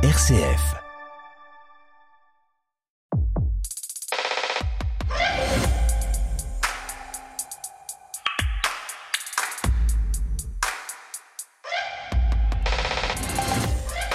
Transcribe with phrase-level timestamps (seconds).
[0.00, 0.76] RCF.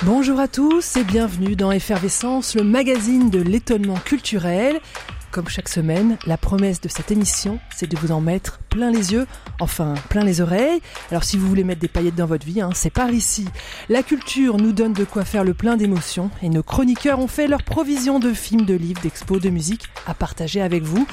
[0.04, 4.79] Bonjour à tous et bienvenue dans Effervescence, le magazine de l'étonnement culturel.
[5.34, 9.13] Comme chaque semaine, la promesse de cette émission, c'est de vous en mettre plein les
[9.13, 9.26] yeux,
[9.60, 10.79] enfin plein les oreilles.
[11.10, 13.48] Alors si vous voulez mettre des paillettes dans votre vie, hein, c'est par ici.
[13.90, 17.48] La culture nous donne de quoi faire le plein d'émotions et nos chroniqueurs ont fait
[17.48, 21.07] leur provision de films, de livres, d'expos, de musique à partager avec vous.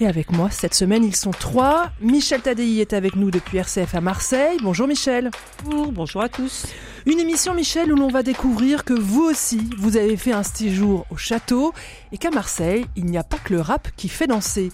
[0.00, 1.90] Et avec moi, cette semaine, ils sont trois.
[2.00, 4.56] Michel Tadei est avec nous depuis RCF à Marseille.
[4.64, 5.30] Bonjour Michel.
[5.64, 6.66] Bonjour, bonjour à tous.
[7.06, 11.06] Une émission, Michel, où l'on va découvrir que vous aussi, vous avez fait un séjour
[11.10, 11.72] au château
[12.12, 14.70] et qu'à Marseille, il n'y a pas que le rap qui fait danser.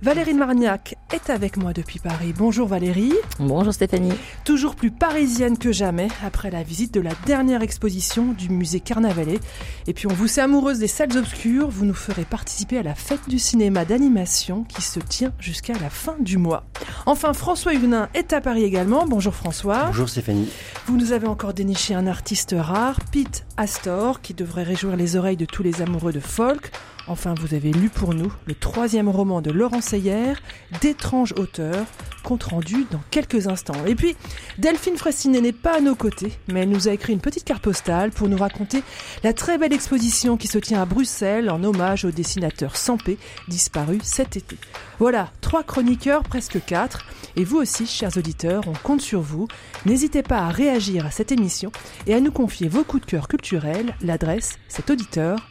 [0.00, 2.32] Valérie Marniac est avec moi depuis Paris.
[2.36, 3.14] Bonjour Valérie.
[3.40, 4.12] Bonjour Stéphanie.
[4.44, 9.40] Toujours plus parisienne que jamais après la visite de la dernière exposition du musée Carnavalet.
[9.88, 12.94] Et puis on vous sait amoureuse des salles obscures, vous nous ferez participer à la
[12.94, 16.64] fête du cinéma d'animation qui se tient jusqu'à la fin du mois.
[17.06, 19.04] Enfin, François Huguenin est à Paris également.
[19.04, 19.86] Bonjour François.
[19.86, 20.48] Bonjour Stéphanie.
[20.86, 25.36] Vous nous avez encore déniché un artiste rare, Pete Astor, qui devrait réjouir les oreilles
[25.36, 26.70] de tous les amoureux de folk.
[27.10, 30.34] Enfin, vous avez lu pour nous le troisième roman de Laurent Seyer,
[30.82, 31.86] d'étranges auteurs,
[32.28, 33.86] compte rendu dans quelques instants.
[33.86, 34.14] Et puis,
[34.58, 37.62] Delphine Fressinet n'est pas à nos côtés, mais elle nous a écrit une petite carte
[37.62, 38.82] postale pour nous raconter
[39.24, 43.16] la très belle exposition qui se tient à Bruxelles en hommage au dessinateur Sampé,
[43.48, 44.58] disparu cet été.
[44.98, 47.06] Voilà, trois chroniqueurs, presque quatre.
[47.36, 49.48] Et vous aussi, chers auditeurs, on compte sur vous.
[49.86, 51.72] N'hésitez pas à réagir à cette émission
[52.06, 53.94] et à nous confier vos coups de cœur culturels.
[54.02, 55.48] L'adresse, c'est auditeur.rcf.fr.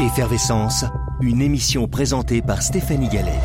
[0.00, 0.84] Effervescence,
[1.20, 3.40] une émission présentée par Stéphanie Gallet.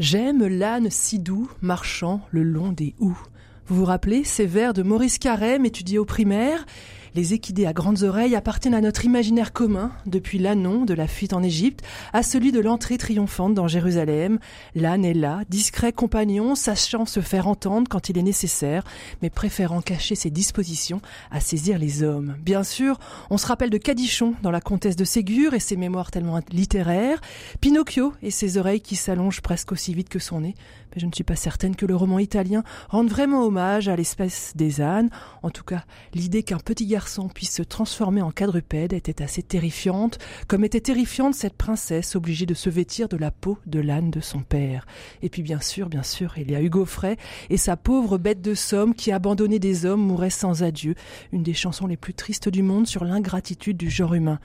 [0.00, 3.22] J'aime l'âne si doux marchant le long des houes.
[3.66, 6.64] Vous vous rappelez ces vers de Maurice Carême étudiés au primaire?
[7.14, 11.32] Les équidés à grandes oreilles appartiennent à notre imaginaire commun, depuis l'ânon de la fuite
[11.32, 14.38] en Égypte à celui de l'entrée triomphante dans Jérusalem.
[14.74, 18.84] L'âne est là, discret compagnon, sachant se faire entendre quand il est nécessaire,
[19.22, 21.00] mais préférant cacher ses dispositions
[21.30, 22.36] à saisir les hommes.
[22.42, 22.98] Bien sûr,
[23.30, 27.20] on se rappelle de Cadichon dans La Comtesse de Ségur et ses mémoires tellement littéraires,
[27.60, 30.54] Pinocchio et ses oreilles qui s'allongent presque aussi vite que son nez,
[30.94, 34.52] mais je ne suis pas certaine que le roman italien rende vraiment hommage à l'espèce
[34.54, 35.10] des ânes.
[35.42, 35.84] En tout cas,
[36.14, 40.18] l'idée qu'un petit garçon puisse se transformer en quadrupède était assez terrifiante,
[40.48, 44.20] comme était terrifiante cette princesse obligée de se vêtir de la peau de l'âne de
[44.20, 44.86] son père.
[45.22, 47.16] Et puis bien sûr, bien sûr, il y a Hugo Frey
[47.48, 50.94] et sa pauvre bête de somme qui, abandonnée des hommes, mourait sans adieu,
[51.32, 54.38] une des chansons les plus tristes du monde sur l'ingratitude du genre humain.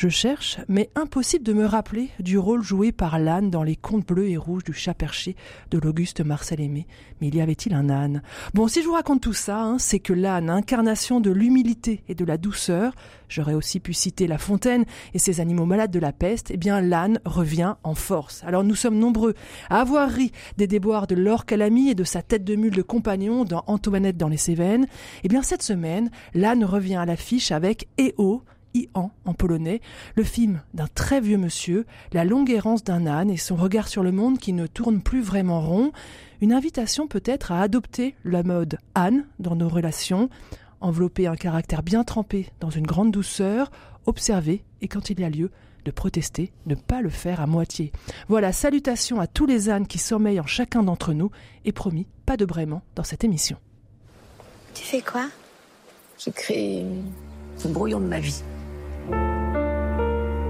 [0.00, 4.08] Je cherche, mais impossible de me rappeler du rôle joué par l'âne dans les contes
[4.08, 5.36] bleus et rouges du chat perché
[5.70, 6.86] de l'Auguste Marcel Aimé.
[7.20, 8.22] Mais il y avait-il un âne?
[8.54, 12.14] Bon, si je vous raconte tout ça, hein, c'est que l'âne, incarnation de l'humilité et
[12.14, 12.94] de la douceur,
[13.28, 16.80] j'aurais aussi pu citer La Fontaine et ses animaux malades de la peste, eh bien
[16.80, 18.42] l'âne revient en force.
[18.46, 19.34] Alors nous sommes nombreux
[19.68, 22.80] à avoir ri des déboires de Laure Calamy et de sa tête de mule de
[22.80, 24.86] compagnon dans Antoinette dans les Cévennes.
[25.24, 28.44] Eh bien cette semaine, l'âne revient à l'affiche avec EO,
[28.74, 29.80] Ian en polonais,
[30.16, 34.02] le film d'un très vieux monsieur, la longue errance d'un âne et son regard sur
[34.02, 35.92] le monde qui ne tourne plus vraiment rond,
[36.40, 40.30] une invitation peut-être à adopter la mode âne dans nos relations,
[40.80, 43.70] envelopper un caractère bien trempé dans une grande douceur,
[44.06, 45.50] observer et quand il y a lieu,
[45.84, 47.92] de protester, ne pas le faire à moitié.
[48.28, 51.30] Voilà, salutations à tous les ânes qui sommeillent en chacun d'entre nous
[51.64, 53.56] et promis, pas de braiement dans cette émission.
[54.74, 55.26] Tu fais quoi?
[56.18, 56.84] Je crée
[57.64, 58.42] un brouillon de ma vie.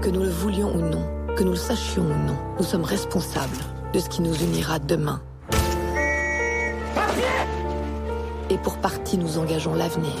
[0.01, 3.57] Que nous le voulions ou non, que nous le sachions ou non, nous sommes responsables
[3.93, 5.21] de ce qui nous unira demain.
[8.49, 10.11] Et pour partie, nous engageons l'avenir.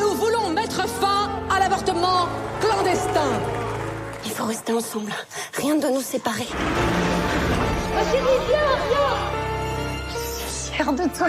[0.00, 2.26] Nous voulons mettre fin à l'avortement
[2.60, 3.30] clandestin.
[4.24, 5.12] Il faut rester ensemble.
[5.54, 6.48] Rien ne doit nous séparer.
[7.94, 9.16] Ma chérie, viens, viens
[10.08, 11.28] Je suis fière de toi.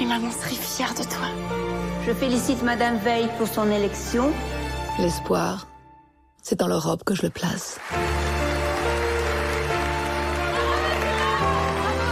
[0.00, 1.63] Et maman serait fière de toi.
[2.06, 4.30] Je félicite Madame Veil pour son élection.
[4.98, 5.66] L'espoir,
[6.42, 7.78] c'est dans l'Europe que je le place.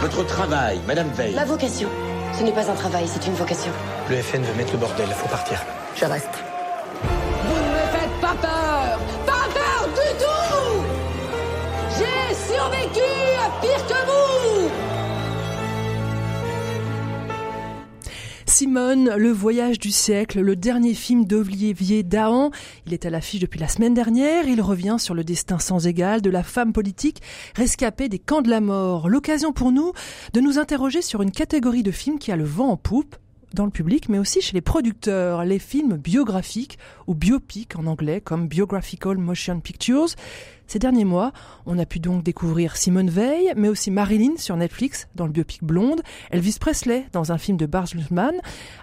[0.01, 1.35] Votre travail, Madame Veil.
[1.35, 1.91] Ma vocation.
[2.33, 3.71] Ce n'est pas un travail, c'est une vocation.
[4.09, 5.61] Le FN veut mettre le bordel, faut partir.
[5.95, 6.43] Je reste.
[7.03, 9.22] Vous ne me faites pas peur Pas peur
[18.63, 22.53] Simone, Le voyage du siècle, le dernier film d'Olivier Dahan.
[22.87, 24.47] Il est à l'affiche depuis la semaine dernière.
[24.47, 27.23] Il revient sur le destin sans égal de la femme politique
[27.57, 29.09] rescapée des camps de la mort.
[29.09, 29.93] L'occasion pour nous
[30.33, 33.17] de nous interroger sur une catégorie de films qui a le vent en poupe
[33.53, 35.45] dans le public, mais aussi chez les producteurs.
[35.45, 36.79] Les films biographiques
[37.09, 40.15] ou biopics en anglais, comme Biographical Motion Pictures,
[40.73, 41.33] ces derniers mois,
[41.67, 45.63] on a pu donc découvrir Simone Veil, mais aussi Marilyn sur Netflix dans le biopic
[45.63, 48.37] Blonde, Elvis Presley dans un film de Bars Luhrmann.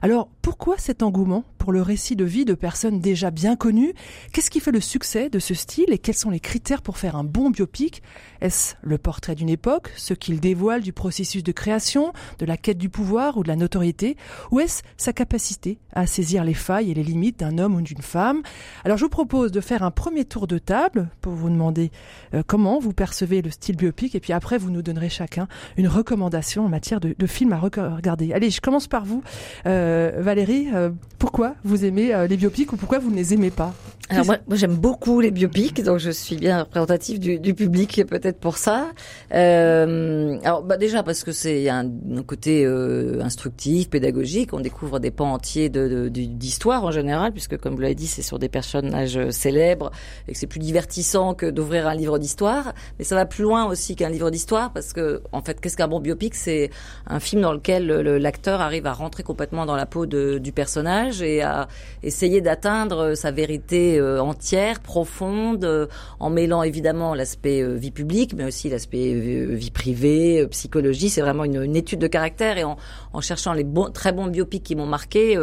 [0.04, 3.94] Alors pourquoi cet engouement le récit de vie de personnes déjà bien connues
[4.32, 7.16] Qu'est-ce qui fait le succès de ce style et quels sont les critères pour faire
[7.16, 8.02] un bon biopic?
[8.42, 12.78] Est-ce le portrait d'une époque, ce qu'il dévoile du processus de création, de la quête
[12.78, 14.18] du pouvoir ou de la notoriété?
[14.52, 18.02] Ou est-ce sa capacité à saisir les failles et les limites d'un homme ou d'une
[18.02, 18.42] femme?
[18.86, 21.92] Alors je vous propose de faire un premier tour de table pour vous demander
[22.34, 25.88] euh, comment vous percevez le style biopic et puis après vous nous donnerez chacun une
[25.88, 28.34] recommandation en matière de, de films à regarder.
[28.34, 29.24] Allez, je commence par vous,
[29.66, 30.70] euh, Valérie.
[30.74, 33.74] Euh, pourquoi vous aimez les biopics ou pourquoi vous ne les aimez pas?
[34.12, 38.58] Alors moi, j'aime beaucoup les biopics, donc je suis bien représentative du, public peut-être pour
[38.58, 38.88] ça.
[39.34, 41.88] Euh, alors bah déjà parce que c'est un,
[42.26, 47.76] côté euh, instructif, pédagogique, on découvre des pans entiers de, d'histoire en général, puisque comme
[47.76, 49.92] vous l'avez dit, c'est sur des personnages célèbres
[50.28, 52.74] et que c'est plus divertissant que d'ouvrir un livre d'histoire.
[52.98, 55.88] Mais ça va plus loin aussi qu'un livre d'histoire, parce que en fait, qu'est-ce qu'un
[55.88, 56.34] bon biopic?
[56.34, 56.72] C'est
[57.06, 61.22] un film dans lequel l'acteur arrive à rentrer complètement dans la peau de, du personnage
[61.22, 61.68] et à
[62.04, 65.88] essayer d'atteindre sa vérité euh, entière, profonde, euh,
[66.20, 71.10] en mêlant évidemment l'aspect euh, vie publique, mais aussi l'aspect vie privée, psychologie.
[71.10, 72.78] C'est vraiment une, étude de caractère et en,
[73.14, 75.38] en cherchant les bons, très bons biopics qui m'ont marqué.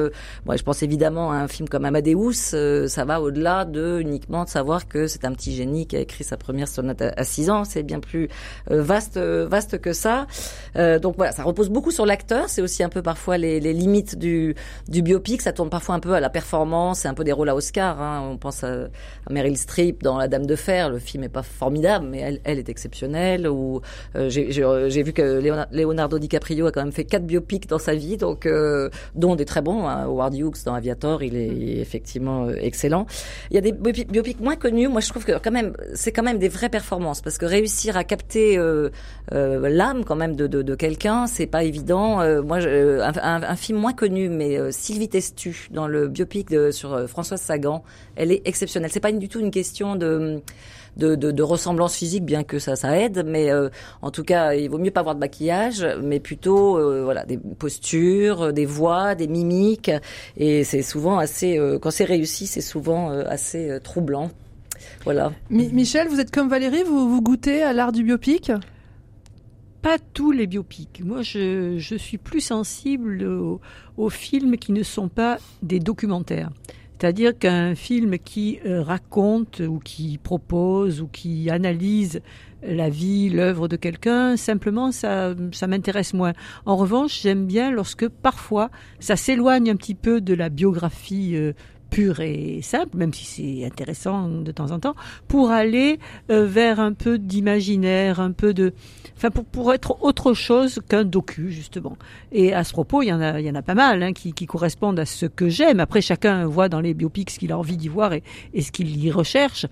[0.45, 2.33] moi, je pense évidemment à un film comme Amadeus.
[2.89, 6.25] ça va au-delà de uniquement de savoir que c'est un petit génie qui a écrit
[6.25, 7.65] sa première sonate à 6 ans.
[7.65, 8.29] C'est bien plus
[8.67, 10.27] vaste, vaste que ça.
[10.75, 12.49] donc voilà, ça repose beaucoup sur l'acteur.
[12.49, 14.55] C'est aussi un peu parfois les, les limites du,
[14.89, 15.43] du biopic.
[15.43, 17.01] Ça tourne parfois un peu à la performance.
[17.01, 18.01] C'est un peu des rôles à Oscar.
[18.01, 18.29] Hein.
[18.31, 18.89] On pense à,
[19.31, 20.91] Meryl Streep dans La Dame de Fer.
[20.91, 23.49] Le film est pas formidable, mais elle, elle est exceptionnelle.
[23.49, 23.81] Ou
[24.17, 28.17] euh, j'ai vu que Leonardo DiCaprio a quand même fait quatre biopics dans sa vie,
[28.17, 29.87] donc euh, dont des très bons.
[29.87, 30.05] Hein.
[30.05, 31.81] Howard Hughes dans Aviator, il est, mm.
[31.81, 33.07] effectivement euh, excellent.
[33.51, 34.89] Il y a des biopics moins connus.
[34.89, 37.97] Moi, je trouve que quand même, c'est quand même des vraies performances parce que réussir
[37.97, 38.59] à capter
[39.31, 42.17] l'âme quand même de, de, de quelqu'un, c'est pas évident.
[42.43, 47.41] moi, un, un, un, film moins connu, mais Sylvie Testu dans le biopic sur Françoise
[47.41, 47.85] Sagan,
[48.17, 48.91] elle est exceptionnelle.
[48.93, 50.43] C'est pas du tout une question de
[50.97, 53.25] de, ressemblance physique, bien que ça, ça aide.
[53.27, 53.69] Mais euh,
[54.03, 57.37] en tout cas, il vaut mieux pas avoir de maquillage, mais plutôt euh, voilà des
[57.39, 59.91] postures, des voix, des mimiques.
[60.37, 64.31] Et c'est souvent assez, euh, quand c'est réussi, c'est souvent assez troublant.
[65.05, 65.33] Voilà.
[65.51, 68.53] Michel, vous êtes comme Valérie, vous, vous goûtez à l'art du biopic?
[69.87, 71.01] Pas tous les biopics.
[71.05, 76.51] Moi, je, je suis plus sensible aux, films qui ne sont pas des documentaires.
[76.99, 82.21] C'est-à-dire qu'un film qui euh, raconte ou qui propose ou qui analyse
[82.65, 86.33] la vie, l'œuvre de quelqu'un, simplement ça, ça m'intéresse moins.
[86.65, 91.53] En revanche, j'aime bien lorsque parfois ça s'éloigne un petit peu de la biographie euh,
[91.91, 94.95] pure et simple, même si c'est intéressant de temps en temps,
[95.29, 95.99] pour aller
[96.31, 98.73] euh, vers un peu d'imaginaire, un peu de,
[99.17, 101.97] enfin pour, pour être autre chose qu'un docu justement.
[102.33, 104.13] Et à ce propos, il y en a, il y en a pas mal hein,
[104.13, 105.81] qui, qui, correspondent à ce que j'aime.
[105.81, 108.23] Après, chacun voit dans les biopics ce qu'il a envie d'y voir et,
[108.61, 109.67] ce qu'il y recherche.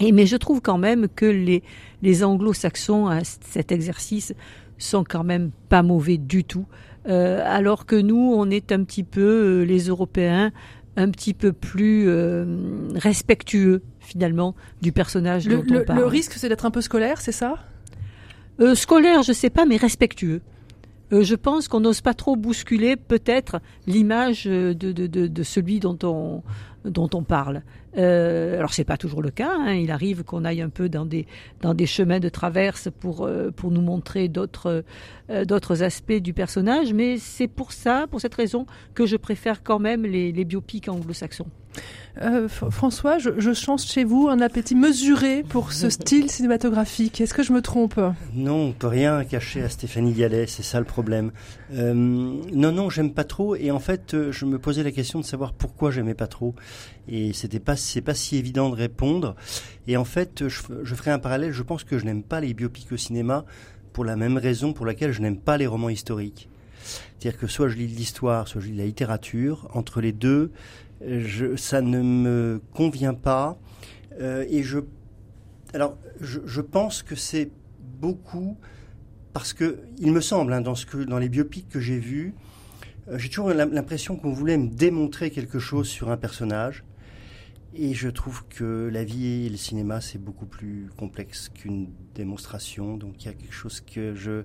[0.00, 1.62] Et mais je trouve quand même que les
[2.02, 4.32] les anglo-saxons à cet exercice
[4.78, 6.66] sont quand même pas mauvais du tout.
[7.08, 10.52] Euh, alors que nous, on est un petit peu euh, les Européens
[10.96, 16.00] un petit peu plus euh, respectueux finalement du personnage le, dont on parle.
[16.00, 17.56] Le risque, c'est d'être un peu scolaire, c'est ça?
[18.60, 20.40] Euh, Scolaire, je sais pas, mais respectueux.
[21.12, 25.80] Euh, je pense qu'on n'ose pas trop bousculer peut-être l'image de, de, de, de, celui
[25.80, 26.42] dont on,
[26.88, 27.62] dont on parle.
[27.96, 29.50] Euh, alors c'est pas toujours le cas.
[29.52, 29.74] Hein.
[29.74, 31.26] Il arrive qu'on aille un peu dans des
[31.60, 34.84] dans des chemins de traverse pour euh, pour nous montrer d'autres
[35.30, 36.92] euh, d'autres aspects du personnage.
[36.92, 40.88] Mais c'est pour ça, pour cette raison, que je préfère quand même les, les biopics
[40.88, 41.48] anglo-saxons.
[42.20, 47.20] Euh, François, je, je change chez vous un appétit mesuré pour ce style cinématographique.
[47.20, 48.00] Est-ce que je me trompe?
[48.34, 51.30] Non, on peut rien cacher à Stéphanie Gallet, c'est ça le problème.
[51.72, 53.54] Euh, non, non, j'aime pas trop.
[53.54, 56.54] Et en fait, euh, je me posais la question de savoir pourquoi j'aimais pas trop.
[57.08, 59.36] Et c'était pas, c'est pas si évident de répondre.
[59.86, 61.52] Et en fait, je, je ferai un parallèle.
[61.52, 63.44] Je pense que je n'aime pas les biopics au cinéma
[63.92, 66.48] pour la même raison pour laquelle je n'aime pas les romans historiques.
[67.18, 69.68] C'est-à-dire que soit je lis l'histoire, soit je lis la littérature.
[69.74, 70.50] Entre les deux,
[71.56, 73.58] ça ne me convient pas.
[74.20, 74.80] Euh, et je,
[75.74, 77.50] alors, je, pense que c'est
[78.00, 78.56] beaucoup
[79.32, 82.34] parce que il me semble, hein, dans les biopics que j'ai vus,
[83.08, 86.84] euh, j'ai toujours l'impression qu'on voulait me démontrer quelque chose sur un personnage.
[87.80, 92.96] Et je trouve que la vie et le cinéma, c'est beaucoup plus complexe qu'une démonstration.
[92.96, 94.42] Donc il y a quelque chose que je...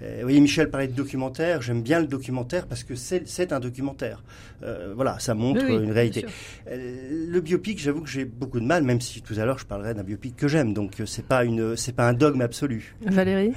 [0.00, 1.62] Euh, oui, Michel parlait de documentaire.
[1.62, 4.22] J'aime bien le documentaire parce que c'est un documentaire.
[4.62, 6.26] Euh, voilà, ça montre une réalité.
[6.70, 9.66] Euh, le biopic, j'avoue que j'ai beaucoup de mal, même si tout à l'heure je
[9.66, 10.72] parlerai d'un biopic que j'aime.
[10.72, 12.94] Donc euh, c'est pas une, c'est pas un dogme absolu.
[13.02, 13.52] Valérie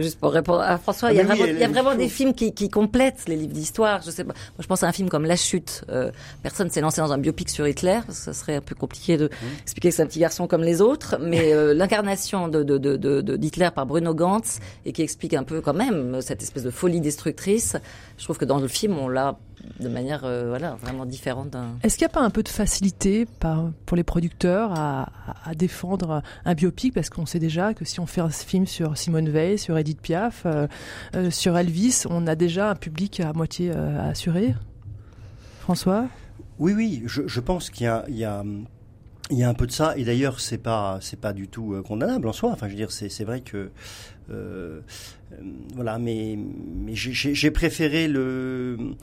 [0.00, 2.08] Juste pour répondre à François, il y a ah, vraiment, il y a vraiment des
[2.08, 4.00] films qui, qui complètent les livres d'histoire.
[4.00, 4.32] Je sais pas.
[4.32, 5.84] Moi, je pense à un film comme La Chute.
[5.90, 6.10] Euh,
[6.42, 8.00] personne s'est lancé dans un biopic sur Hitler.
[8.08, 9.62] Ça serait un peu compliqué de mmh.
[9.62, 11.16] expliquer que c'est un petit garçon comme les autres.
[11.20, 15.44] Mais euh, l'incarnation de, de, de, de, d'Hitler par Bruno Gantz et qui explique un
[15.44, 17.76] peu quand même cette espèce de folie destructrice.
[18.18, 19.36] Je trouve que dans le film, on l'a
[19.80, 21.56] de manière euh, voilà vraiment différente.
[21.82, 25.10] Est-ce qu'il n'y a pas un peu de facilité par, pour les producteurs à,
[25.44, 26.94] à, défendre un biopic?
[26.94, 30.00] Parce qu'on sait déjà que si on fait un film sur Simone Veil, sur Edith
[30.00, 30.66] Piaf, euh,
[31.14, 34.54] euh, sur Elvis, on a déjà un public à moitié assuré.
[35.60, 36.06] François?
[36.58, 40.04] Oui, oui, je, pense qu'il y a, il y a un peu de ça, et
[40.04, 42.50] d'ailleurs c'est pas pas du tout condamnable en soi.
[42.52, 43.70] Enfin, je veux dire, c'est vrai que
[44.30, 44.80] euh,
[45.74, 48.94] voilà, mais, mais j'ai préféré le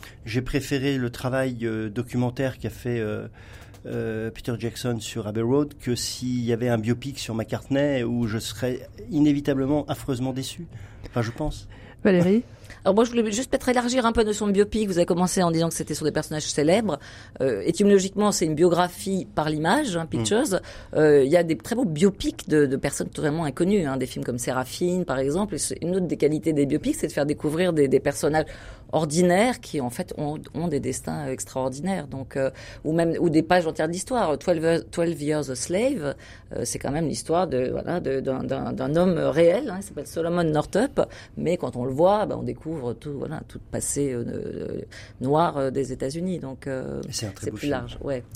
[0.46, 6.44] préféré le travail euh, documentaire qu'a fait euh, Peter Jackson sur Abbey Road que s'il
[6.44, 10.68] y avait un biopic sur McCartney où je serais inévitablement affreusement déçu.
[11.08, 11.68] Enfin, je pense.
[12.04, 12.44] Valérie?
[12.84, 14.88] Alors moi, je voulais juste peut-être élargir un peu de son biopic.
[14.88, 17.00] Vous avez commencé en disant que c'était sur des personnages célèbres.
[17.42, 20.40] Euh, étymologiquement, c'est une biographie par l'image, hein, pictures.
[20.40, 20.96] Mm.
[20.96, 24.06] Euh, il y a des très beaux biopics de, de personnes totalement inconnues, hein, des
[24.06, 25.56] films comme Séraphine, par exemple.
[25.56, 28.46] Et une autre des qualités des biopics, c'est de faire découvrir des, des personnages
[28.92, 32.50] ordinaires qui en fait ont, ont des destins extraordinaires donc euh,
[32.84, 36.16] ou même ou des pages entières d'histoire 12, 12 Years a Slave
[36.56, 41.02] euh, c'est quand même l'histoire de voilà d'un homme réel hein, il s'appelle Solomon Northup
[41.38, 42.59] mais quand on le voit ben, on découvre
[43.00, 44.82] tout voilà tout le passé euh,
[45.22, 46.70] noir des États-Unis donc
[47.10, 48.24] c'est plus large ouais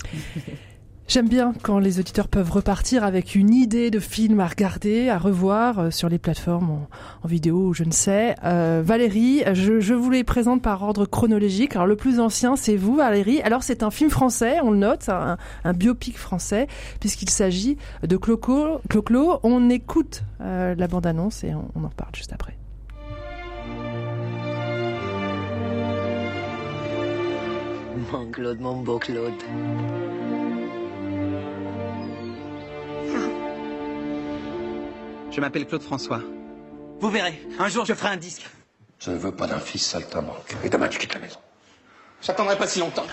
[1.08, 5.18] J'aime bien quand les auditeurs peuvent repartir avec une idée de film à regarder, à
[5.18, 6.86] revoir euh, sur les plateformes
[7.22, 8.34] en, vidéo ou je ne sais.
[8.42, 11.74] Euh, Valérie, je, je, vous les présente par ordre chronologique.
[11.74, 13.42] Alors le plus ancien, c'est vous, Valérie.
[13.42, 16.68] Alors c'est un film français, on le note, un, un biopic français,
[17.00, 18.80] puisqu'il s'agit de Cloco.
[18.88, 19.40] Clo-Clo.
[19.42, 22.56] On écoute euh, la bande-annonce et on, on en reparle juste après.
[28.14, 29.32] Mon Claude, mon beau Claude.
[35.32, 36.20] Je m'appelle Claude François.
[37.00, 38.46] Vous verrez, un jour je ferai un disque.
[39.00, 40.54] Je ne veux pas d'un fils saltimbanque.
[40.62, 41.40] Et demain tu quittes la maison.
[42.22, 43.06] J'attendrai pas si longtemps.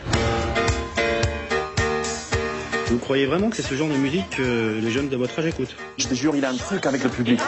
[2.86, 5.48] Vous croyez vraiment que c'est ce genre de musique que les jeunes de votre âge
[5.48, 5.76] écoutent?
[5.98, 7.42] Je te jure, il a un truc avec le public.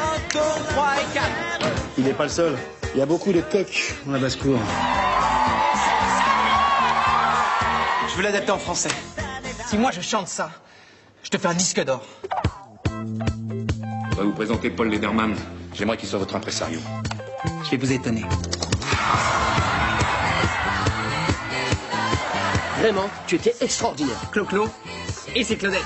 [1.99, 2.57] Il n'est pas le seul.
[2.95, 4.57] Il y a beaucoup de coqs dans la basse-cour.
[8.13, 8.91] Je veux l'adapter en français.
[9.65, 10.51] Si moi je chante ça,
[11.23, 12.05] je te fais un disque d'or.
[12.91, 15.35] On va vous présenter Paul Lederman.
[15.73, 16.79] J'aimerais qu'il soit votre impresario.
[17.63, 18.23] Je vais vous étonner.
[22.77, 24.19] Vraiment, tu étais extraordinaire.
[24.31, 24.69] Clo-Clo,
[25.33, 25.81] et c'est Claudette.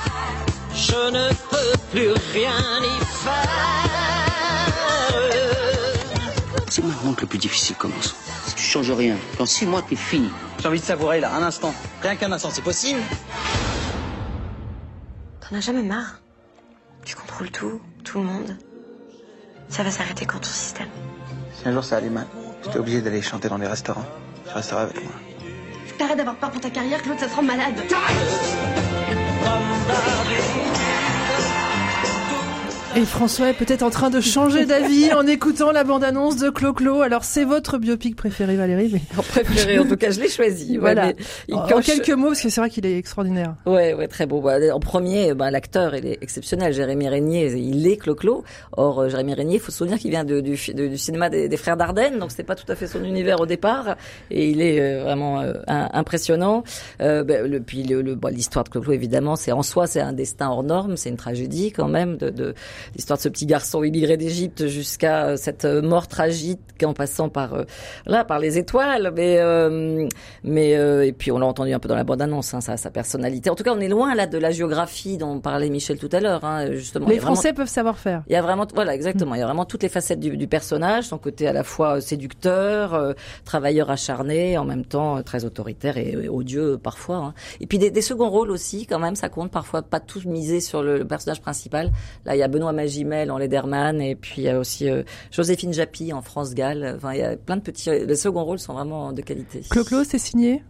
[0.75, 4.16] Je ne peux plus rien y faire.
[6.77, 8.15] C'est maintenant que le plus difficile commence.
[8.45, 10.29] Si tu changes rien, dans six mois, t'es fini.
[10.59, 11.73] J'ai envie de savourer là, un instant.
[12.03, 12.99] Rien qu'un instant, c'est possible
[15.41, 16.19] T'en as jamais marre?
[17.03, 18.55] Tu contrôles tout tout le monde.
[19.69, 20.89] Ça va s'arrêter quand ton système?
[21.55, 22.27] Si un jour ça allait mal,
[22.63, 24.05] j'étais obligé d'aller chanter dans les restaurants.
[24.47, 25.13] Tu resteras avec moi.
[25.97, 27.73] T'arrêtes d'avoir peur pour ta carrière, Claude, ça te rend malade.
[32.97, 37.01] Et François est peut-être en train de changer d'avis en écoutant la bande-annonce de Clo-Clo.
[37.01, 39.01] Alors, c'est votre biopic préféré, Valérie mais...
[39.21, 40.77] Préféré, en tout cas, je l'ai choisi.
[40.77, 41.13] Voilà.
[41.51, 43.53] en, quelques mots, parce que c'est vrai qu'il est extraordinaire.
[43.67, 44.41] Ouais, ouais, très beau.
[44.41, 46.73] Bah, en premier, bah, l'acteur, il est exceptionnel.
[46.73, 48.43] Jérémy Régnier, il est Clo-Clo.
[48.71, 51.47] Or, euh, Jérémy Régnier, il faut se souvenir qu'il vient de, du, du, cinéma des,
[51.47, 53.95] des frères Dardenne, donc c'était pas tout à fait son univers au départ.
[54.31, 56.63] Et il est euh, vraiment euh, impressionnant.
[57.01, 60.49] Euh, bah, le, puis le, l'histoire de Clo-Clo, évidemment, c'est en soi, c'est un destin
[60.49, 62.55] hors norme, c'est une tragédie quand même de, de
[62.95, 67.29] l'histoire de ce petit garçon immigré d'Égypte jusqu'à euh, cette euh, mort tragique en passant
[67.29, 67.63] par euh,
[68.05, 69.11] là par les étoiles.
[69.15, 69.39] Mais
[70.43, 72.91] mais et puis on l'a entendu un peu dans la bande annonce hein, sa, sa
[72.91, 73.49] personnalité.
[73.49, 76.19] En tout cas on est loin là de la géographie dont parlait Michel tout à
[76.19, 77.07] l'heure hein, justement.
[77.07, 78.23] Les Français peuvent savoir faire.
[78.27, 79.35] Il y a vraiment voilà exactement.
[79.35, 82.01] Il y a vraiment toutes les facettes du, du personnage son côté à la fois
[82.01, 83.15] séducteur
[83.45, 87.33] travailleur acharné en même temps très autoritaire et, odieux parfois hein.
[87.59, 89.51] et puis des, des, seconds rôles aussi quand même ça compte.
[89.51, 91.91] Parfois pas tous miser sur le, le personnage principal.
[92.25, 95.03] Là il y a Benoît Magimel en Lederman et puis il y a aussi euh,
[95.31, 96.93] Joséphine Japy en France Gall.
[96.95, 97.89] Enfin, il y a plein de petits.
[97.89, 99.61] Les seconds rôles sont vraiment de qualité.
[99.69, 100.63] Clo-Clo, c'est signé?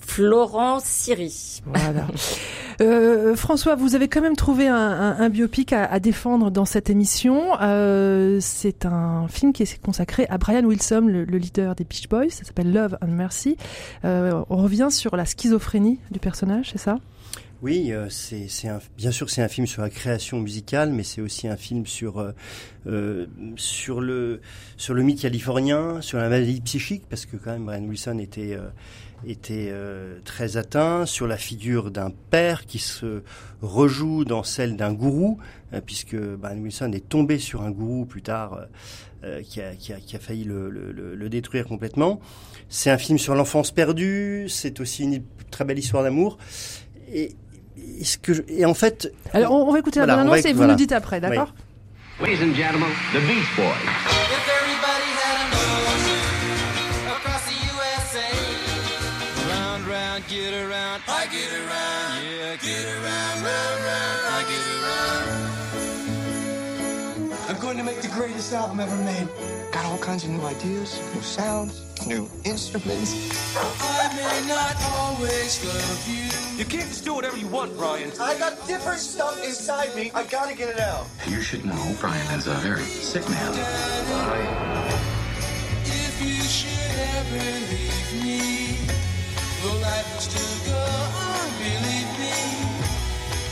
[0.00, 1.62] Florent Siri.
[1.66, 2.06] Voilà.
[2.80, 6.64] Euh, François, vous avez quand même trouvé un, un, un biopic à, à, défendre dans
[6.64, 7.52] cette émission.
[7.60, 12.08] Euh, c'est un film qui est consacré à Brian Wilson, le, le leader des Beach
[12.08, 12.30] Boys.
[12.30, 13.56] Ça s'appelle Love and Mercy.
[14.04, 16.96] Euh, on revient sur la schizophrénie du personnage, c'est ça?
[17.62, 18.48] Oui, euh, c'est
[18.96, 22.18] bien sûr c'est un film sur la création musicale, mais c'est aussi un film sur
[22.18, 22.32] euh,
[22.88, 23.26] euh,
[23.56, 24.40] sur le
[24.76, 28.54] sur le mythe californien, sur la maladie psychique, parce que quand même Brian Wilson était
[28.54, 28.68] euh,
[29.24, 33.22] était euh, très atteint, sur la figure d'un père qui se
[33.60, 35.38] rejoue dans celle d'un gourou,
[35.86, 38.66] puisque Brian Wilson est tombé sur un gourou plus tard
[39.44, 42.18] qui a, qui, a, qui, a, failli le, le, le détruire complètement.
[42.68, 46.38] C'est un film sur l'enfance perdue, c'est aussi une très belle histoire d'amour.
[47.12, 47.36] Et,
[48.02, 49.12] ce que je, et en fait.
[49.32, 50.72] Alors on va écouter la voilà, annonce et vous voilà.
[50.72, 51.52] nous dites après, d'accord
[52.20, 52.28] oui.
[52.28, 53.64] Ladies and gentlemen, the Beach Boys.
[53.64, 56.06] If everybody had a nose
[57.16, 58.30] across the USA,
[59.50, 65.52] round, round, get around, I get around, yeah, get around, round, round, I get around.
[67.48, 69.26] I'm going to make the greatest album ever made.
[69.72, 73.12] Got all kinds of new ideas, new sounds, new instruments.
[73.56, 76.58] I may not always love you.
[76.58, 78.10] You can't just do whatever you want, Brian.
[78.20, 80.10] I got different stuff inside me.
[80.14, 81.06] I gotta get it out.
[81.26, 83.52] You should know Brian is a very sick man.
[85.84, 88.76] If you should ever leave me,
[89.62, 92.34] the life will still go on, believe me.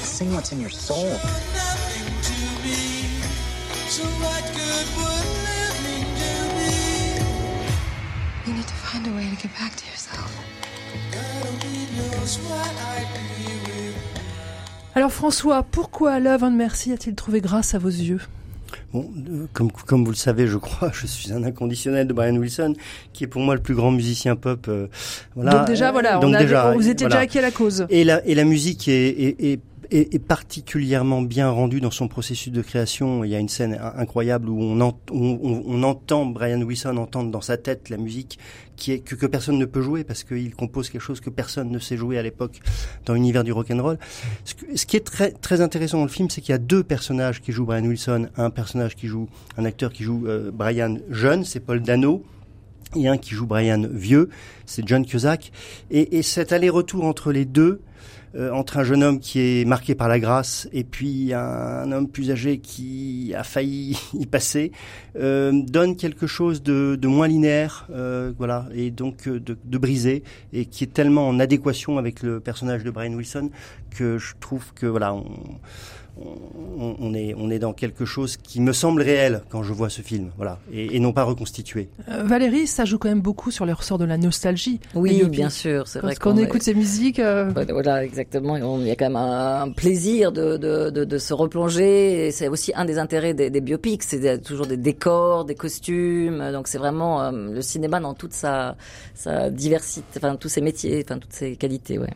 [0.02, 1.08] Sing what's in your soul.
[1.08, 3.20] Nothing to me.
[3.88, 5.10] So what good would
[5.44, 5.59] living
[9.00, 10.30] find a way to get back to yourself.
[14.94, 18.20] Alors François, pourquoi Love and Mercy a-t-il trouvé grâce à vos yeux?
[18.92, 22.36] Bon, euh, comme, comme vous le savez, je crois, je suis un inconditionnel de Brian
[22.36, 22.74] Wilson,
[23.12, 24.66] qui est pour moi le plus grand musicien pop.
[24.68, 24.88] Euh,
[25.34, 25.58] voilà.
[25.58, 27.16] Donc déjà, voilà, Donc on déjà, avait, vous étiez voilà.
[27.16, 27.86] déjà acquis à la cause.
[27.88, 32.08] Et la, et la musique est, est, est est, est, particulièrement bien rendu dans son
[32.08, 33.24] processus de création.
[33.24, 37.30] Il y a une scène incroyable où on, ent, on, on entend Brian Wilson entendre
[37.30, 38.38] dans sa tête la musique
[38.80, 41.70] qui est, que, que personne ne peut jouer parce qu'il compose quelque chose que personne
[41.70, 42.60] ne sait jouer à l'époque
[43.04, 43.98] dans l'univers du rock and roll.
[44.44, 47.40] Ce, qui est très, très intéressant dans le film, c'est qu'il y a deux personnages
[47.40, 48.28] qui jouent Brian Wilson.
[48.36, 52.24] Un personnage qui joue, un acteur qui joue euh, Brian jeune, c'est Paul Dano
[52.96, 54.30] et un qui joue Brian vieux,
[54.66, 55.52] c'est John Cusack.
[55.90, 57.82] Et, et cet aller-retour entre les deux,
[58.36, 62.08] euh, entre un jeune homme qui est marqué par la grâce et puis un, homme
[62.08, 64.70] plus âgé qui a failli y passer,
[65.16, 70.22] euh, donne quelque chose de, de moins linéaire, euh, voilà, et donc de, de, brisé
[70.52, 73.50] et qui est tellement en adéquation avec le personnage de Brian Wilson
[73.90, 75.14] que je trouve que voilà.
[75.14, 75.24] On,
[76.20, 79.88] on, on, est, on est dans quelque chose qui me semble réel quand je vois
[79.88, 81.88] ce film, voilà, et, et non pas reconstitué.
[82.08, 84.80] Euh, Valérie, ça joue quand même beaucoup sur le ressort de la nostalgie.
[84.94, 86.14] Oui, bien sûr, c'est vrai.
[86.16, 87.50] Quand on écoute ces musiques, euh...
[87.70, 88.56] voilà, exactement.
[88.56, 92.30] Il y a quand même un, plaisir de, de, de, de se replonger.
[92.32, 96.50] C'est aussi un des intérêts des, des biopics, c'est toujours des décors, des costumes.
[96.52, 98.76] Donc c'est vraiment euh, le cinéma dans toute sa,
[99.14, 102.10] sa diversité, enfin tous ses métiers, enfin toutes ses qualités, ouais.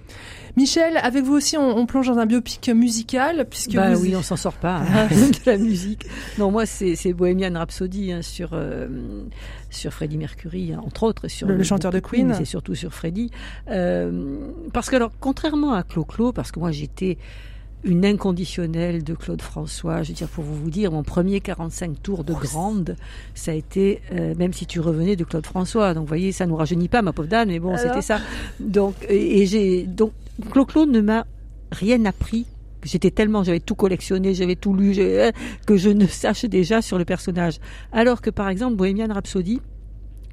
[0.57, 3.94] Michel, avec vous aussi, on, on, plonge dans un biopic musical, puisque bah vous...
[3.97, 6.07] oui, on s'en sort pas hein, de la musique.
[6.39, 8.89] Non, moi, c'est Bohemian Rhapsody hein, sur euh,
[9.71, 12.29] sur Freddie Mercury, hein, entre autres, sur le, le chanteur de Queen.
[12.29, 13.31] Mais c'est surtout sur Freddie,
[13.71, 14.39] euh,
[14.73, 17.19] parce que alors, contrairement à Clo-Clo, parce que moi, j'étais
[17.85, 20.03] une inconditionnelle de Claude François.
[20.03, 22.97] Je veux dire, pour vous dire, mon premier 45 tours de grande,
[23.35, 25.93] ça a été, euh, même si tu revenais de Claude François.
[25.95, 28.21] Donc, vous voyez, ça nous rajeunit pas, ma pauvre dame, mais bon, c'était ça.
[28.59, 30.13] Donc, et, et j'ai, donc,
[30.69, 31.27] Claude ne m'a
[31.73, 32.47] rien appris.
[32.85, 34.95] J'étais tellement, j'avais tout collectionné, j'avais tout lu,
[35.67, 37.59] que je ne sache déjà sur le personnage.
[37.93, 39.61] Alors que, par exemple, Bohemian Rhapsody,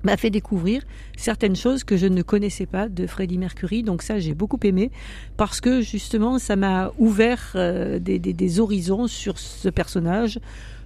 [0.03, 0.83] m'a fait découvrir
[1.15, 3.83] certaines choses que je ne connaissais pas de Freddie Mercury.
[3.83, 4.91] Donc ça, j'ai beaucoup aimé
[5.37, 10.39] parce que justement, ça m'a ouvert euh, des, des, des, horizons sur ce personnage.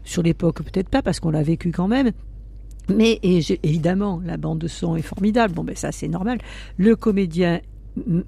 [0.03, 2.11] Sur l'époque, peut-être pas parce qu'on l'a vécu quand même.
[2.89, 5.53] Mais et évidemment, la bande de son est formidable.
[5.53, 6.37] Bon, ben ça, c'est normal.
[6.77, 7.61] Le comédien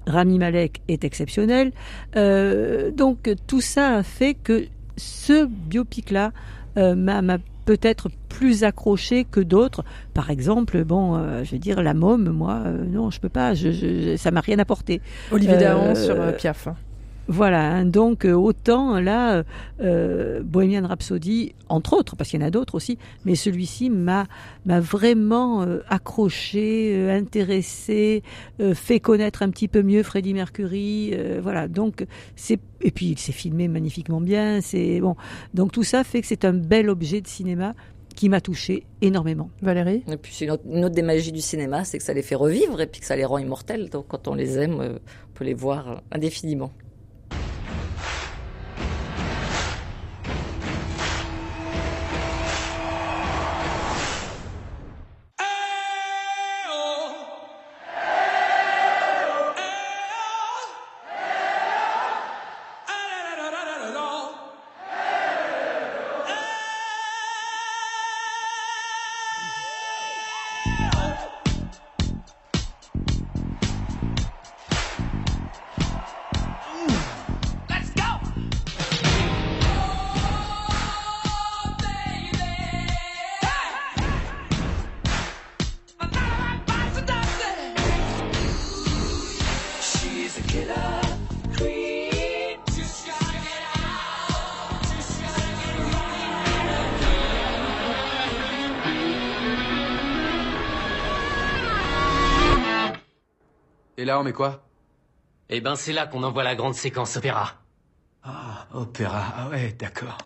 [0.06, 1.72] Rami Malek est exceptionnel.
[2.16, 6.32] Euh, donc tout ça a fait que ce biopic-là
[6.76, 9.84] euh, m'a peut-être plus accroché que d'autres.
[10.14, 13.52] Par exemple, bon, euh, je veux dire, la môme, moi, euh, non, je peux pas,
[13.52, 15.02] je, je, ça m'a rien apporté.
[15.30, 16.68] Olivier euh, Dahan sur Piaf.
[17.30, 19.44] Voilà, hein, donc autant là,
[19.82, 24.26] euh, Bohemian Rhapsody, entre autres, parce qu'il y en a d'autres aussi, mais celui-ci m'a
[24.64, 28.22] m'a vraiment euh, accroché, euh, intéressé,
[28.72, 31.14] fait connaître un petit peu mieux Freddie Mercury.
[31.42, 34.62] voilà, donc c'est et puis il s'est filmé magnifiquement bien.
[34.62, 35.14] C'est bon,
[35.52, 37.74] donc tout ça fait que c'est un bel objet de cinéma
[38.16, 39.50] qui m'a touché énormément.
[39.60, 40.02] Valérie?
[40.10, 42.34] Et puis une autre, une autre, des magies du cinéma, c'est que ça les fait
[42.34, 43.90] revivre et puis que ça les rend immortels.
[43.90, 46.72] Donc quand on les aime, on peut les voir indéfiniment.
[104.18, 104.62] Là, on met quoi?
[105.48, 107.54] Eh ben, c'est là qu'on envoie la grande séquence opéra.
[108.24, 109.24] Ah, opéra.
[109.36, 110.18] Ah ouais, d'accord.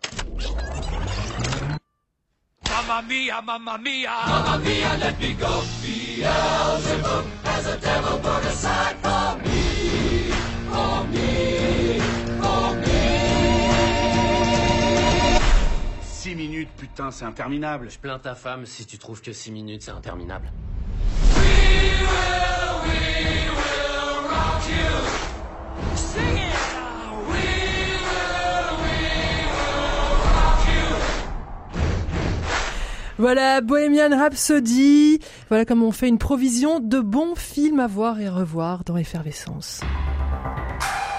[2.68, 5.62] Mamma mia, mamma mia, mamma mia, let me go.
[5.82, 10.32] Beelzebub has a devil put aside for me,
[10.70, 12.00] for me,
[12.40, 12.88] for me.
[16.02, 17.90] 6 minutes, putain, c'est interminable.
[17.90, 20.50] Je plains ta femme si tu trouves que 6 minutes c'est interminable.
[21.36, 21.44] We
[22.00, 23.81] will, we will
[33.22, 35.20] Voilà, Bohemian Rhapsody.
[35.48, 38.96] Voilà comment on fait une provision de bons films à voir et à revoir dans
[38.96, 39.80] Effervescence.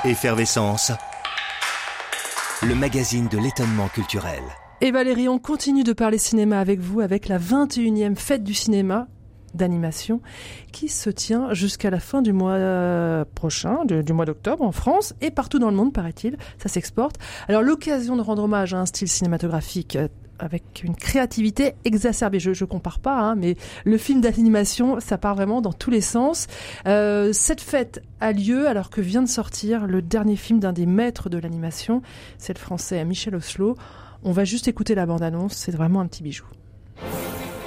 [0.03, 0.91] Effervescence.
[2.61, 4.41] Le magazine de l'étonnement culturel.
[4.81, 9.07] Et Valérie, on continue de parler cinéma avec vous avec la 21e fête du cinéma
[9.53, 10.21] d'animation
[10.71, 15.13] qui se tient jusqu'à la fin du mois euh, prochain, du mois d'octobre en France
[15.21, 16.37] et partout dans le monde, paraît-il.
[16.57, 17.17] Ça s'exporte.
[17.47, 20.07] Alors l'occasion de rendre hommage à un style cinématographique euh,
[20.39, 22.39] avec une créativité exacerbée.
[22.39, 26.01] Je, je compare pas, hein, mais le film d'animation, ça part vraiment dans tous les
[26.01, 26.47] sens.
[26.87, 30.85] Euh, cette fête a lieu alors que vient de sortir le dernier film d'un des
[30.85, 32.01] maîtres de l'animation,
[32.37, 33.75] c'est le français Michel Oslo.
[34.23, 36.45] On va juste écouter la bande-annonce, c'est vraiment un petit bijou.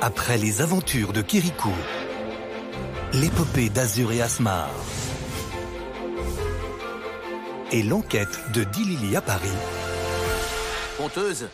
[0.03, 1.73] Après les aventures de Kirikou,
[3.15, 4.69] l'épopée d'Azur et Asmar
[7.73, 9.49] et l'enquête de Dilili à Paris,
[10.99, 11.49] Conteuse,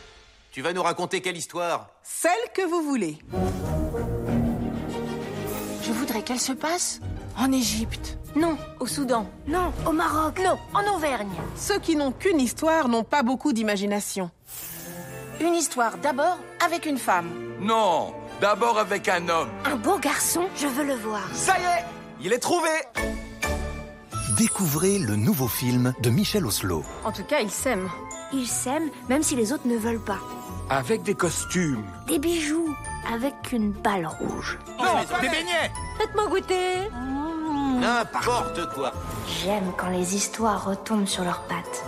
[0.50, 1.88] tu vas nous raconter quelle histoire?
[2.02, 3.18] Celle que vous voulez.
[5.82, 7.00] Je voudrais qu'elle se passe
[7.38, 8.18] en Égypte.
[8.36, 9.28] Non, au Soudan.
[9.46, 10.40] Non, au Maroc.
[10.44, 11.32] Non, en Auvergne.
[11.56, 14.30] Ceux qui n'ont qu'une histoire n'ont pas beaucoup d'imagination.
[15.40, 17.30] Une histoire d'abord avec une femme.
[17.60, 19.48] Non, d'abord avec un homme.
[19.64, 21.22] Un beau garçon, je veux le voir.
[21.32, 21.84] Ça y est,
[22.20, 22.68] il est trouvé
[24.36, 26.84] découvrez le nouveau film de Michel Oslo.
[27.04, 27.88] En tout cas, ils s'aiment.
[28.32, 30.18] Ils s'aiment même si les autres ne veulent pas.
[30.68, 31.84] Avec des costumes.
[32.08, 32.74] Des bijoux
[33.12, 34.58] avec une balle rouge.
[34.78, 36.88] Non, des beignets Faites-moi goûter.
[37.78, 38.92] N'importe quoi.
[39.28, 41.84] J'aime quand les histoires retombent sur leurs pattes.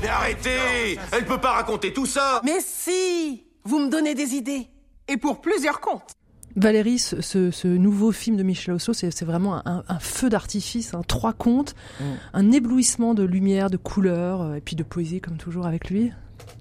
[0.00, 4.68] Mais arrêtez Elle peut pas raconter tout ça Mais si Vous me donnez des idées.
[5.08, 6.12] Et pour plusieurs comptes.
[6.56, 10.28] Valérie, ce, ce- ce nouveau film de Michel Oslo, c'est c'est vraiment un, un feu
[10.28, 11.74] d'artifice, un trois contes,
[12.32, 16.10] un éblouissement de lumière, de couleurs, euh, et puis de poésie comme toujours avec lui.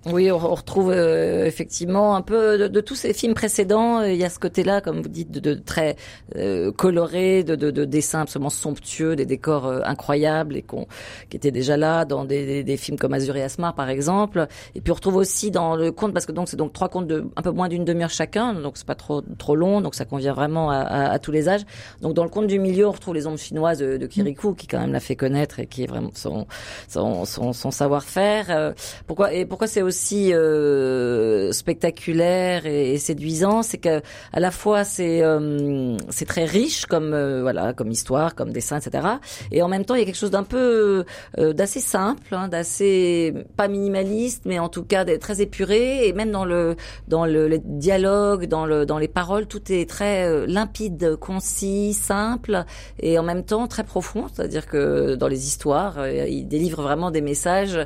[0.06, 4.00] Oui, on, on retrouve euh, effectivement un peu de, de tous ces films précédents.
[4.00, 5.96] euh, Il y a ce côté-là, comme vous dites, de, de très
[6.36, 10.88] euh, coloré, de, de, de dessins absolument somptueux, des décors euh, incroyables et qu'on,
[11.30, 14.48] qui étaient déjà là dans des, des, films comme Azur et Asmar, par exemple.
[14.76, 17.08] Et puis on retrouve aussi dans le conte, parce que donc c'est donc trois contes
[17.08, 20.06] de un peu moins d'une demi-heure chacun, donc c'est pas trop trop long, donc ça
[20.06, 21.66] convient vraiment à, à, tous les âges.
[22.02, 24.80] Donc dans le conte du milieu, on retrouve les ombres chinoises de, Kirikou, qui quand
[24.80, 26.48] même l'a fait connaître et qui est vraiment son
[26.88, 28.46] son, son, savoir-faire.
[28.50, 28.72] Euh,
[29.06, 34.02] pourquoi et pourquoi aussi euh, spectaculaire et, séduisant, c'est que
[34.34, 39.08] la fois c'est euh, c'est très riche comme euh, voilà comme histoire, comme dessin, etc.
[39.52, 41.06] Et en même temps il y a quelque chose d'un peu
[41.38, 46.46] d'assez simple, hein, d'assez pas minimaliste, mais en tout cas très épuré et même dans
[46.46, 46.76] le
[47.08, 52.64] dans le, le dialogue, dans le dans les paroles, tout est très limpide, concis, simple
[53.00, 54.26] et en même temps très profond.
[54.34, 57.80] C'est-à-dire que dans les histoires, il délivre vraiment des messages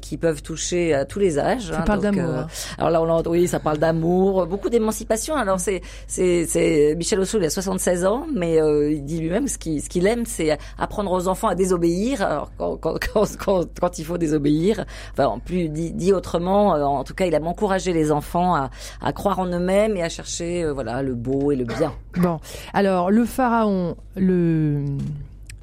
[0.00, 1.70] qui peuvent toucher à tous les âges.
[1.70, 2.46] Ça hein, parle donc, d'amour, euh, hein.
[2.78, 5.34] alors là, on oui, ça parle d'amour, beaucoup d'émancipation.
[5.34, 9.48] Alors c'est c'est c'est Michel Oslo, il a 76 ans, mais euh, il dit lui-même
[9.48, 12.22] ce qu'il ce qu'il aime, c'est apprendre aux enfants à désobéir.
[12.22, 17.04] Alors quand quand quand, il faut désobéir, enfin en plus dit, dit autrement, euh, en
[17.04, 20.64] tout cas, il aime encourager les enfants à à croire en eux-mêmes et à chercher
[20.64, 21.92] euh, voilà le beau et le bien.
[22.16, 22.40] Bon,
[22.72, 24.84] alors le pharaon, le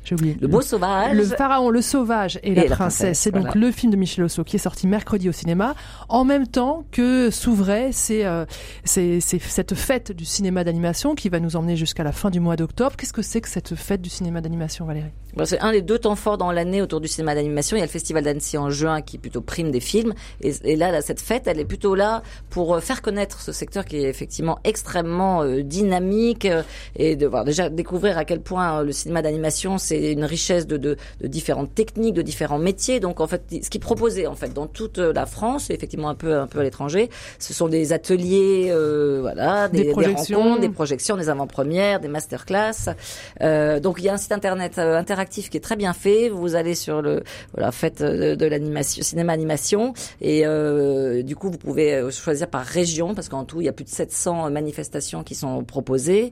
[0.03, 0.37] j'ai oublié.
[0.39, 1.15] Le beau sauvage.
[1.15, 2.97] Le pharaon, le sauvage et, la, Et la princesse.
[2.99, 5.75] princesse, C'est donc le film de Michel Oslo qui est sorti mercredi au cinéma,
[6.09, 8.45] en même temps que s'ouvrait c'est euh,
[8.83, 12.55] c'est cette fête du cinéma d'animation qui va nous emmener jusqu'à la fin du mois
[12.55, 12.95] d'octobre.
[12.97, 15.11] Qu'est-ce que c'est que cette fête du cinéma d'animation, Valérie?
[15.35, 17.77] Bon, c'est un des deux temps forts dans l'année autour du cinéma d'animation.
[17.77, 20.13] Il y a le Festival d'Annecy en juin qui plutôt prime des films.
[20.41, 23.53] Et, et là, là, cette fête, elle est plutôt là pour euh, faire connaître ce
[23.53, 26.63] secteur qui est effectivement extrêmement euh, dynamique euh,
[26.97, 30.67] et de voir déjà découvrir à quel point le cinéma d'animation, c'est c'est une richesse
[30.67, 32.99] de, de, de, différentes techniques, de différents métiers.
[32.99, 36.15] Donc en fait, ce qu'ils proposaient en fait dans toute la France, et effectivement un
[36.15, 40.39] peu un peu à l'étranger, ce sont des ateliers, euh, voilà, des, Des des projections.
[40.39, 42.95] rencontres, des projections, des avant-premières, des masterclass.
[43.41, 46.30] Euh, donc il y a un site internet euh, interactif qui est très bien fait.
[46.30, 47.23] Vous allez sur le
[47.54, 52.12] voilà, faites euh, de, de l'animation, cinéma animation, et euh, du coup vous pouvez euh,
[52.12, 55.63] choisir par région parce qu'en tout il y a plus de 700 manifestations qui sont
[55.63, 56.32] proposées.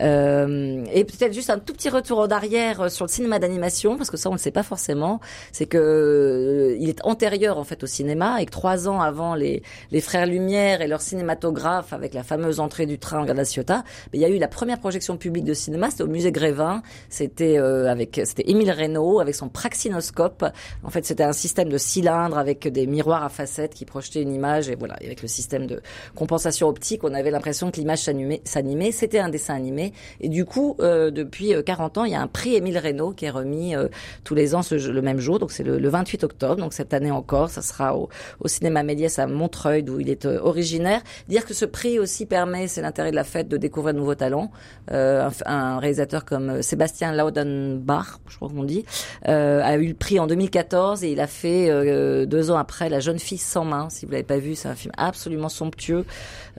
[0.00, 3.96] Euh, et peut-être juste un tout petit retour en arrière euh, sur le cinéma d'animation
[3.96, 5.20] parce que ça on ne le sait pas forcément.
[5.52, 9.34] C'est que euh, il est antérieur en fait au cinéma et que trois ans avant
[9.34, 13.44] les les frères Lumière et leur cinématographe avec la fameuse entrée du train en la
[13.44, 16.30] Ciotat, ben, il y a eu la première projection publique de cinéma, c'était au musée
[16.30, 16.82] Grévin.
[17.08, 20.44] C'était euh, avec c'était Émile Reynaud avec son praxinoscope.
[20.84, 24.34] En fait, c'était un système de cylindre avec des miroirs à facettes qui projetaient une
[24.34, 25.80] image et voilà, avec le système de
[26.14, 28.92] compensation optique, on avait l'impression que l'image s'animait.
[28.92, 32.20] C'était un dessin animé et du coup, euh, depuis euh, 40 ans, il y a
[32.20, 33.88] un prix Émile Reynaud qui est remis euh,
[34.24, 35.38] tous les ans ce, le même jour.
[35.38, 36.56] Donc c'est le, le 28 octobre.
[36.56, 38.08] Donc cette année encore, ça sera au,
[38.40, 41.00] au cinéma Méliès à Montreuil d'où il est euh, originaire.
[41.28, 44.14] Dire que ce prix aussi permet, c'est l'intérêt de la fête, de découvrir de nouveaux
[44.14, 44.50] talents.
[44.90, 48.84] Euh, un, un réalisateur comme euh, Sébastien Laudenbach, je crois qu'on dit,
[49.24, 53.18] a eu le prix en 2014 et il a fait deux ans après La jeune
[53.18, 53.88] fille sans main.
[53.90, 56.04] Si vous l'avez pas vu, c'est un film absolument somptueux.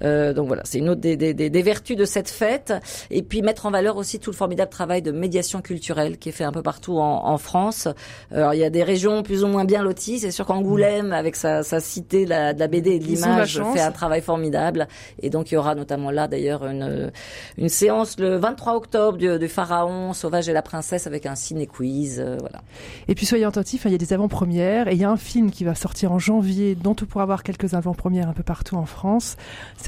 [0.04, 2.74] Euh, donc voilà, c'est une autre des, des, des, des vertus de cette fête.
[3.10, 6.32] Et puis mettre en valeur aussi tout le formidable travail de médiation culturelle qui est
[6.32, 7.88] fait un peu partout en, en France.
[8.34, 10.20] Alors il y a des régions plus ou moins bien loties.
[10.20, 13.62] C'est sûr qu'Angoulême, avec sa, sa cité de la, de la BD et de l'image,
[13.74, 14.88] fait un travail formidable.
[15.22, 17.12] Et donc il y aura notamment là d'ailleurs une,
[17.58, 21.68] une séance le 23 octobre du, du Pharaon, Sauvage et la Princesse avec un ciné
[21.68, 22.20] quiz.
[22.20, 22.62] euh, voilà.
[23.08, 25.18] Et puis soyez attentifs, hein, il y a des avant-premières et il y a un
[25.18, 28.76] film qui va sortir en janvier dont on pourra voir quelques avant-premières un peu partout
[28.76, 29.36] en France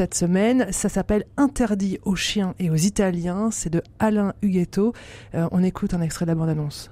[0.04, 0.68] cette semaine.
[0.74, 3.52] Ça s'appelle Interdit aux chiens et aux Italiens.
[3.52, 4.92] C'est de Alain Huguetto.
[5.34, 6.92] Euh, on écoute un extrait de la bande-annonce.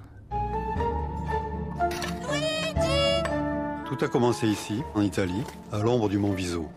[3.86, 5.44] Tout a commencé ici, en Italie,
[5.74, 6.70] à l'ombre du mont Viso.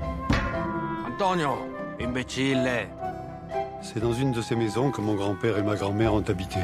[1.06, 1.50] Antonio,
[2.00, 2.68] imbécile.
[3.80, 6.58] C'est dans une de ces maisons que mon grand-père et ma grand-mère ont habité.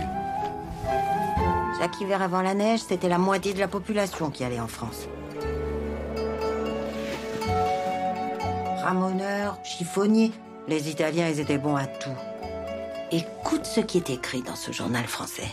[1.78, 5.06] Chaque hiver avant la neige, c'était la moitié de la population qui allait en France.
[8.82, 10.32] Ramoneurs, chiffonniers,
[10.66, 12.16] les Italiens, ils étaient bons à tout.
[13.12, 15.48] Écoute ce qui est écrit dans ce journal français.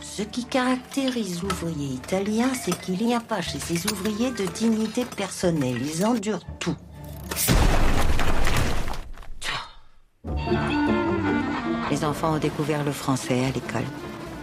[0.00, 5.04] Ce qui caractérise l'ouvrier italien, c'est qu'il n'y a pas chez ces ouvriers de dignité
[5.04, 5.80] personnelle.
[5.82, 6.76] Ils endurent tout.
[11.90, 13.88] Les enfants ont découvert le français à l'école.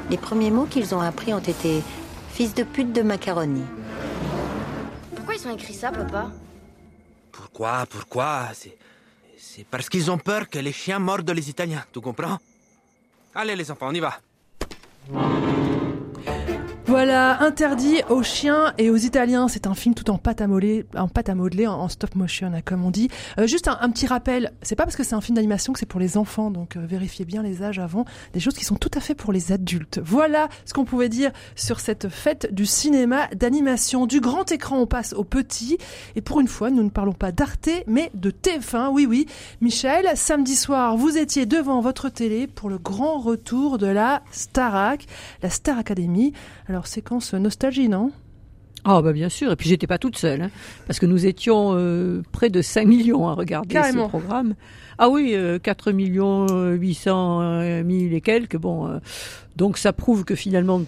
[0.10, 1.82] Les premiers mots qu'ils ont appris ont été
[2.30, 3.64] fils de pute de macaroni.
[5.16, 6.32] Pourquoi ils ont écrit ça, papa?
[7.36, 8.50] Pourquoi, pourquoi?
[9.38, 12.38] C'est parce qu'ils ont peur que les chiens mordent les Italiens, tu comprends?
[13.34, 14.20] Allez les enfants, on y va.
[16.88, 19.48] Voilà, interdit aux chiens et aux Italiens.
[19.48, 22.52] C'est un film tout en pâte à modeler, en pâte à modeler, en, stop motion,
[22.54, 23.10] hein, comme on dit.
[23.40, 25.88] Euh, juste un, petit rappel, c'est pas parce que c'est un film d'animation que c'est
[25.88, 28.06] pour les enfants, donc euh, vérifiez bien les âges avant.
[28.34, 30.00] Des choses qui sont tout à fait pour les adultes.
[30.04, 34.06] Voilà ce qu'on pouvait dire sur cette fête du cinéma d'animation.
[34.06, 35.80] Du grand écran, on passe au petit.
[36.16, 38.90] Et pour une fois, nous ne parlons pas d'Arte, mais de TF1.
[38.92, 39.26] Oui, oui.
[39.60, 45.08] Michel, samedi soir, vous étiez devant votre télé pour le grand retour de la Starac,
[45.42, 46.32] la Star Academy.
[46.84, 48.12] Séquence nostalgie, non?
[48.88, 50.52] Ah bah bien sûr, et puis j'étais pas toute seule, hein,
[50.86, 54.06] parce que nous étions euh, près de 5 millions à regarder Carrément.
[54.06, 54.54] ce programme.
[55.00, 59.00] Ah oui, euh, 4 millions euh, 800 euh, 1000 et quelques, bon, euh,
[59.56, 60.84] donc ça prouve que finalement,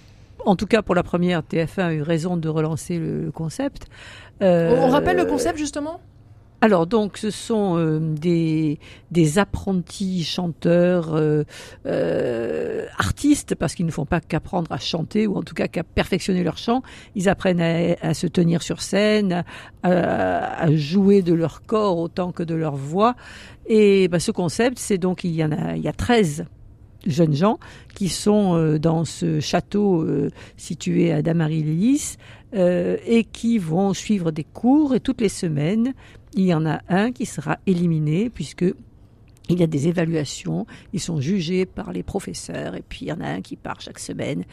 [0.46, 3.88] en tout cas pour la première, TF1 a eu raison de relancer le, concept.
[4.44, 6.00] Euh, On rappelle le concept, justement?
[6.60, 8.80] Alors donc ce sont euh, des
[9.12, 11.44] des apprentis chanteurs euh,
[11.86, 15.84] euh, artistes parce qu'ils ne font pas qu'apprendre à chanter ou en tout cas qu'à
[15.84, 16.82] perfectionner leur chant,
[17.16, 19.44] ils apprennent à, à se tenir sur scène,
[19.84, 23.16] à, à jouer de leur corps autant que de leur voix.
[23.68, 26.48] Et bah, ce concept c'est donc il y en a il y a 13
[27.06, 27.60] jeunes gens
[27.96, 32.18] qui sont euh, dans ce château euh, situé à Damary-Lélis
[32.54, 35.94] euh, et qui vont suivre des cours et toutes les semaines
[36.34, 38.66] il y en a un qui sera éliminé puisque
[39.50, 43.12] il y a des évaluations, ils sont jugés par les professeurs et puis il y
[43.14, 44.44] en a un qui part chaque semaine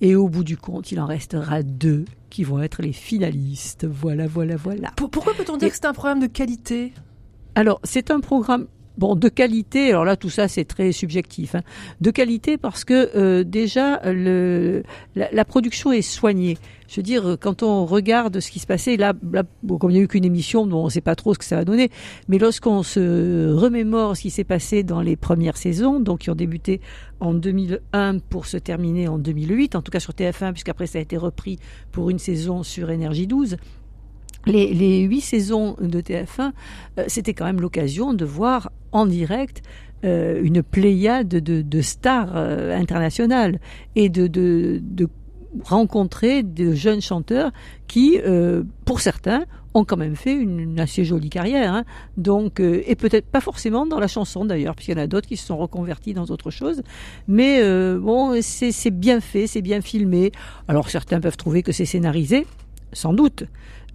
[0.00, 3.86] et au bout du compte il en restera deux qui vont être les finalistes.
[3.86, 4.90] Voilà, voilà, voilà.
[4.96, 6.92] Pour- Pourquoi peut-on dire que c'est un programme de qualité?
[7.54, 11.62] Alors, c'est un programme Bon, de qualité, alors là tout ça c'est très subjectif, hein.
[12.00, 16.56] de qualité parce que euh, déjà la, production est soignée.
[16.86, 19.94] Je veux dire, quand on regarde ce qui se passait, là, là bon, comme il
[19.94, 21.64] n'y a eu qu'une émission, bon, on ne sait pas trop ce que ça va
[21.64, 21.90] donner,
[22.28, 26.36] mais lorsqu'on se remémore ce qui s'est passé dans les premières saisons, donc qui ont
[26.36, 26.80] débuté
[27.18, 31.02] en 2001 pour se terminer en 2008, en tout cas sur TF1, puisqu'après ça a
[31.02, 31.58] été repris
[31.90, 33.56] pour une saison sur Énergie 12,
[34.46, 36.52] les, huit saisons de TF1,
[36.98, 39.62] euh, c'était quand même l'occasion de voir en direct
[40.04, 43.58] euh, une pléiade de, stars euh, internationales
[43.96, 44.70] et de,
[45.62, 47.52] rencontrer de jeunes chanteurs
[47.86, 48.18] qui,
[48.84, 51.72] pour certains, ont quand même fait une, assez jolie carrière.
[51.72, 51.84] Hein.
[52.16, 55.36] Donc, et peut-être pas forcément dans la chanson d'ailleurs, puisqu'il y en a d'autres qui
[55.36, 56.82] se sont reconvertis dans autre chose.
[57.28, 57.62] Mais
[57.98, 60.32] bon, c'est bien fait, c'est bien filmé.
[60.66, 62.48] Alors certains peuvent trouver que c'est scénarisé,
[62.92, 63.44] sans doute.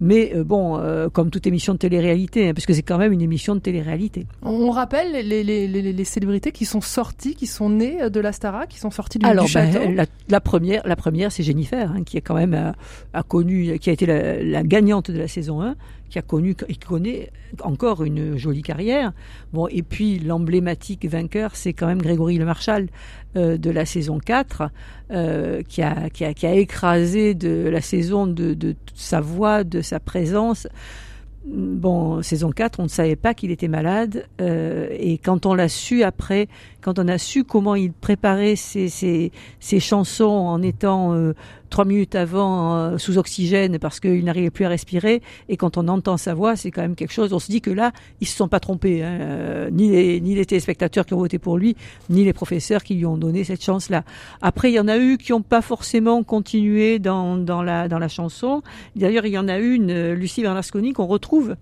[0.00, 3.12] Mais euh, bon, euh, comme toute émission de télé-réalité, hein, parce que c'est quand même
[3.12, 4.26] une émission de télé-réalité.
[4.42, 8.32] On rappelle les, les, les, les, célébrités qui sont sorties, qui sont nées de la
[8.32, 9.78] Stara, qui sont sorties du, Alors, du château.
[9.78, 12.74] Ben, la, la, première, la première, c'est Jennifer, hein, qui est quand même a,
[13.12, 15.76] a, connu, qui a été la, la, gagnante de la saison 1,
[16.10, 17.30] qui a connu, qui connaît
[17.62, 19.12] encore une jolie carrière.
[19.52, 22.88] Bon, et puis l'emblématique vainqueur, c'est quand même Grégory Le Marchal
[23.36, 24.64] euh, de la saison 4,
[25.12, 29.64] euh, qui, a, qui, a, qui, a, écrasé de la saison de, de sa voix,
[29.64, 30.66] de sa présence.
[31.46, 34.26] Bon, saison 4, on ne savait pas qu'il était malade.
[34.40, 36.48] Euh, et quand on l'a su après,
[36.82, 41.32] quand on a su comment il préparait ses, ses, ses chansons en étant
[41.70, 45.88] trois minutes avant euh, sous oxygène parce qu'il n'arrivait plus à respirer, et quand on
[45.88, 47.32] entend sa voix, c'est quand même quelque chose.
[47.32, 50.34] On se dit que là, ils se sont pas trompés, hein, euh, ni, les, ni
[50.34, 51.76] les téléspectateurs qui ont voté pour lui,
[52.10, 54.04] ni les professeurs qui lui ont donné cette chance-là.
[54.42, 57.98] Après, il y en a eu qui n'ont pas forcément continué dans, dans, la, dans
[57.98, 58.62] la chanson.
[58.96, 61.56] D'ailleurs, il y en a une, euh, Lucie Bernasconi, qu'on retrouve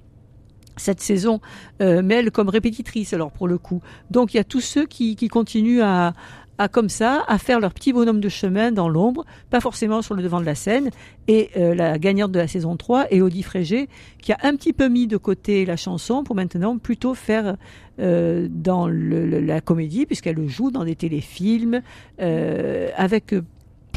[0.79, 1.41] cette saison,
[1.83, 3.83] euh, mais elle comme répétitrice alors pour le coup.
[4.11, 6.15] Donc il y a tous ceux qui, qui continuent à,
[6.59, 10.15] à comme ça, à faire leur petit bonhomme de chemin dans l'ombre, pas forcément sur
[10.15, 10.91] le devant de la scène.
[11.29, 13.89] Et euh, la gagnante de la saison 3 est Audie Frégé,
[14.21, 17.57] qui a un petit peu mis de côté la chanson pour maintenant plutôt faire
[18.01, 21.83] euh, dans le, la comédie, puisqu'elle joue dans des téléfilms,
[22.21, 23.35] euh, avec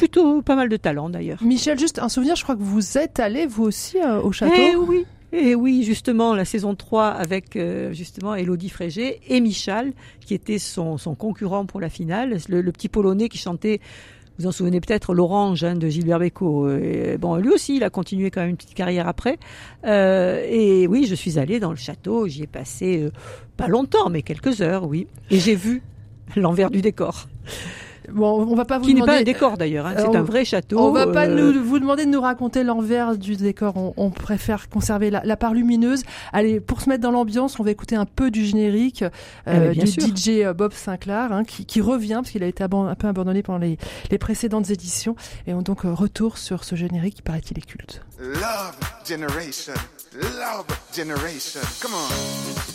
[0.02, 1.42] plutôt pas mal de talent d'ailleurs.
[1.42, 4.52] Michel, juste un souvenir, je crois que vous êtes allé vous aussi euh, au château.
[4.56, 9.92] Eh oui, et oui, justement, la saison 3 avec euh, justement Elodie Frégé et Michal,
[10.26, 13.80] qui était son, concurrent pour la finale, le, petit Polonais qui chantait
[14.38, 16.70] vous en souvenez peut-être l'Orange hein, de Gilbert Bécaud.
[16.70, 19.38] Et, bon, lui aussi, il a continué quand même une petite carrière après.
[19.84, 22.26] Euh, et oui, je suis allée dans le château.
[22.26, 23.10] J'y ai passé euh,
[23.58, 25.06] pas longtemps, mais quelques heures, oui.
[25.30, 25.82] Et j'ai vu
[26.34, 27.28] l'envers du décor.
[28.10, 30.44] Bon, on va pas vous qui n'est pas un décor d'ailleurs, hein, c'est un vrai
[30.44, 30.78] château.
[30.78, 33.76] On va pas euh, nous, vous demander de nous raconter l'envers du décor.
[33.76, 36.02] On, on préfère conserver la, la, part lumineuse.
[36.32, 39.04] Allez, pour se mettre dans l'ambiance, on va écouter un peu du générique
[39.48, 40.04] euh, du sûr.
[40.04, 43.58] DJ Bob Sinclair, hein, qui, qui, revient parce qu'il a été un peu abandonné pendant
[43.58, 43.78] les,
[44.10, 45.16] les précédentes éditions.
[45.46, 48.02] Et on donc euh, retour sur ce générique qui paraît-il est culte.
[48.18, 49.74] Love Generation,
[50.14, 52.71] Love Generation, come on.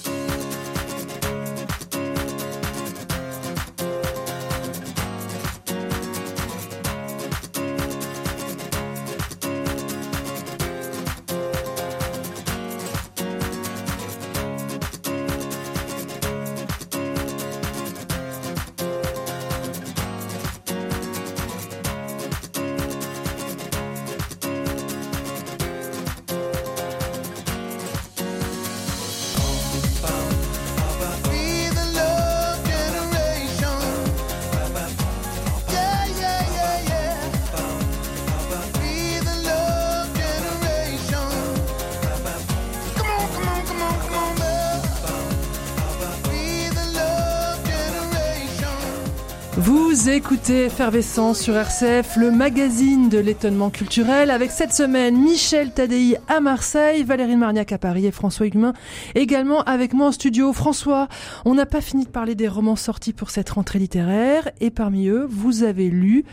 [50.30, 56.42] Écoutez Effervescence sur RCF, le magazine de l'étonnement culturel, avec cette semaine Michel Tadei à
[56.42, 58.74] Marseille, Valérie Marniac à Paris et François Huguemin
[59.16, 60.52] également avec moi en studio.
[60.52, 61.08] François,
[61.46, 65.08] on n'a pas fini de parler des romans sortis pour cette rentrée littéraire et parmi
[65.08, 66.26] eux, vous avez lu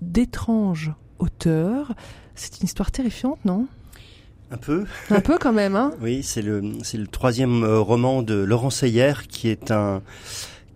[0.00, 1.92] d'étranges auteurs.
[2.36, 3.66] C'est une histoire terrifiante, non?
[4.52, 4.84] Un peu.
[5.10, 5.90] Un peu quand même, hein?
[6.00, 10.02] Oui, c'est le, c'est le troisième roman de Laurent Seyer, qui est un,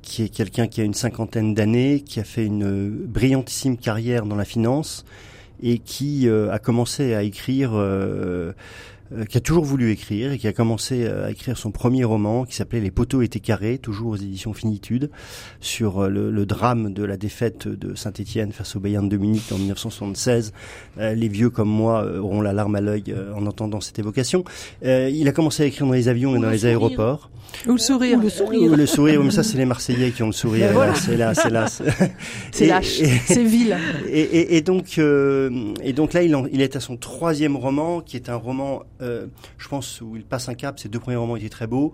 [0.08, 4.36] qui est quelqu'un qui a une cinquantaine d'années, qui a fait une brillantissime carrière dans
[4.36, 5.04] la finance
[5.62, 8.52] et qui euh, a commencé à écrire euh, euh,
[9.28, 12.44] qui a toujours voulu écrire et qui a commencé euh, à écrire son premier roman
[12.44, 15.10] qui s'appelait Les poteaux étaient carrés, toujours aux éditions Finitude,
[15.60, 19.44] sur euh, le, le drame de la défaite de Saint-Étienne face au Bayern de Munich
[19.52, 20.52] en 1976.
[20.98, 23.98] Euh, les vieux comme moi euh, auront la larme à l'œil euh, en entendant cette
[23.98, 24.44] évocation.
[24.84, 27.30] Euh, il a commencé à écrire dans les avions et dans les aéroports.
[27.66, 28.18] Ou le sourire.
[28.18, 28.72] Ou le sourire.
[28.72, 30.70] Ou le sourire, mais ça c'est les Marseillais qui ont le sourire.
[30.74, 30.94] Voilà.
[30.94, 31.66] C'est là, c'est là.
[32.52, 33.74] C'est lâche, c'est vil.
[34.08, 37.56] et, et, et donc, euh, et donc là, il, en- il est à son troisième
[37.56, 40.78] roman, qui est un roman, euh, je pense, où il passe un cap.
[40.78, 41.92] Ses deux premiers romans étaient très beaux.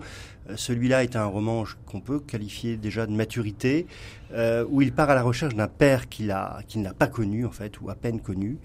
[0.50, 3.86] Euh, Celui-là est un roman qu'on peut qualifier déjà de maturité,
[4.32, 6.34] euh, où il part à la recherche d'un père qu'il
[6.68, 8.58] qu'il n'a pas connu en fait, ou à peine connu.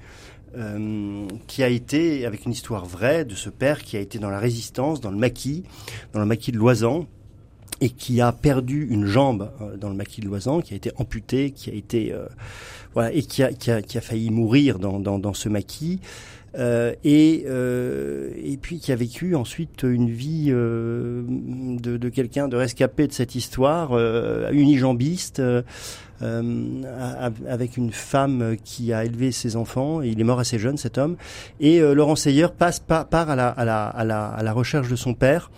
[0.57, 4.29] euh, qui a été, avec une histoire vraie de ce père qui a été dans
[4.29, 5.63] la résistance, dans le maquis,
[6.13, 7.07] dans le maquis de Loisan,
[7.81, 10.91] et qui a perdu une jambe euh, dans le maquis de Loisan, qui a été
[10.97, 12.25] amputée, qui a été euh,
[12.93, 15.99] voilà, et qui a, qui a, qui a failli mourir dans, dans, dans ce maquis.
[16.57, 22.47] Euh, et, euh, et puis qui a vécu ensuite une vie euh, de, de quelqu'un
[22.47, 25.61] de rescapé de cette histoire, euh, unijambiste, euh,
[26.21, 26.83] euh,
[27.47, 30.01] avec une femme qui a élevé ses enfants.
[30.01, 31.15] Il est mort assez jeune, cet homme.
[31.59, 34.89] Et Laurent Seyer passe part, part à, la, à, la, à, la, à la recherche
[34.89, 35.49] de son père.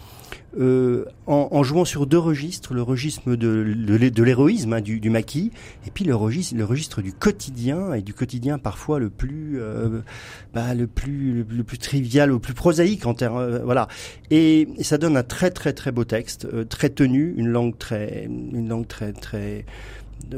[0.59, 4.99] Euh, en, en jouant sur deux registres, le registre de, de, de l'héroïsme hein, du,
[4.99, 5.51] du maquis,
[5.87, 10.01] et puis le registre, le registre du quotidien, et du quotidien parfois le plus, euh,
[10.53, 13.87] bah, le plus, le, plus trivial, le plus prosaïque en termes, euh, voilà.
[14.29, 17.77] Et, et ça donne un très très très beau texte, euh, très tenu, une langue
[17.77, 19.65] très, une langue très très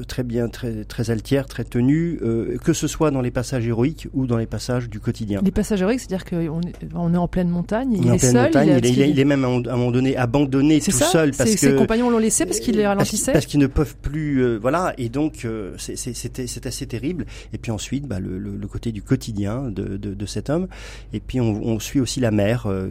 [0.07, 4.07] très bien, très très altière, très tenue, euh, que ce soit dans les passages héroïques
[4.13, 5.41] ou dans les passages du quotidien.
[5.43, 8.33] Les passages héroïques, c'est-à-dire qu'on est, on est en pleine montagne, il Il est seul.
[8.45, 11.05] montagne, il, est, il est- il est même à un moment donné abandonné tout ça
[11.05, 13.67] seul parce que Ses compagnons l'ont laissé parce qu'il les parce, ralentissait parce qu'ils ne
[13.67, 17.25] peuvent plus, euh, voilà, et donc euh, c'est- c'est c'était- c'est assez terrible.
[17.53, 20.67] Et puis ensuite, bah, le, le- le côté du quotidien de, de, de cet homme.
[21.13, 22.87] Et puis on, on suit aussi la mère, euh,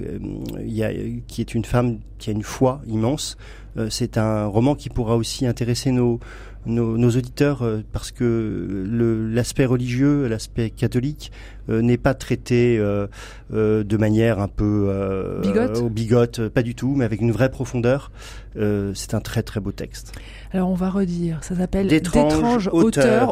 [0.64, 0.90] il y a,
[1.26, 3.36] qui est une femme qui a une foi immense.
[3.76, 6.20] Euh, c'est un roman qui pourra aussi intéresser nos
[6.64, 8.86] nos, nos auditeurs euh, parce que
[9.34, 11.32] l'aspect religieux, l'aspect catholique
[11.68, 13.08] euh, n'est pas traité euh,
[13.52, 17.50] euh, de manière un peu euh, Bigote bigote, pas du tout, mais avec une vraie
[17.50, 18.12] profondeur.
[18.56, 20.12] Euh, c'est un très très beau texte.
[20.52, 22.84] Alors on va redire, ça s'appelle D'étranges auteurs.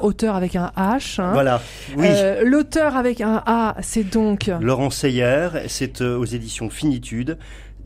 [0.03, 1.21] auteurs, auteur avec un H.
[1.21, 1.31] hein.
[1.33, 1.63] Voilà,
[1.97, 2.07] oui.
[2.09, 7.39] Euh, L'auteur avec un A, c'est donc Laurent Seyer, c'est aux éditions Finitude.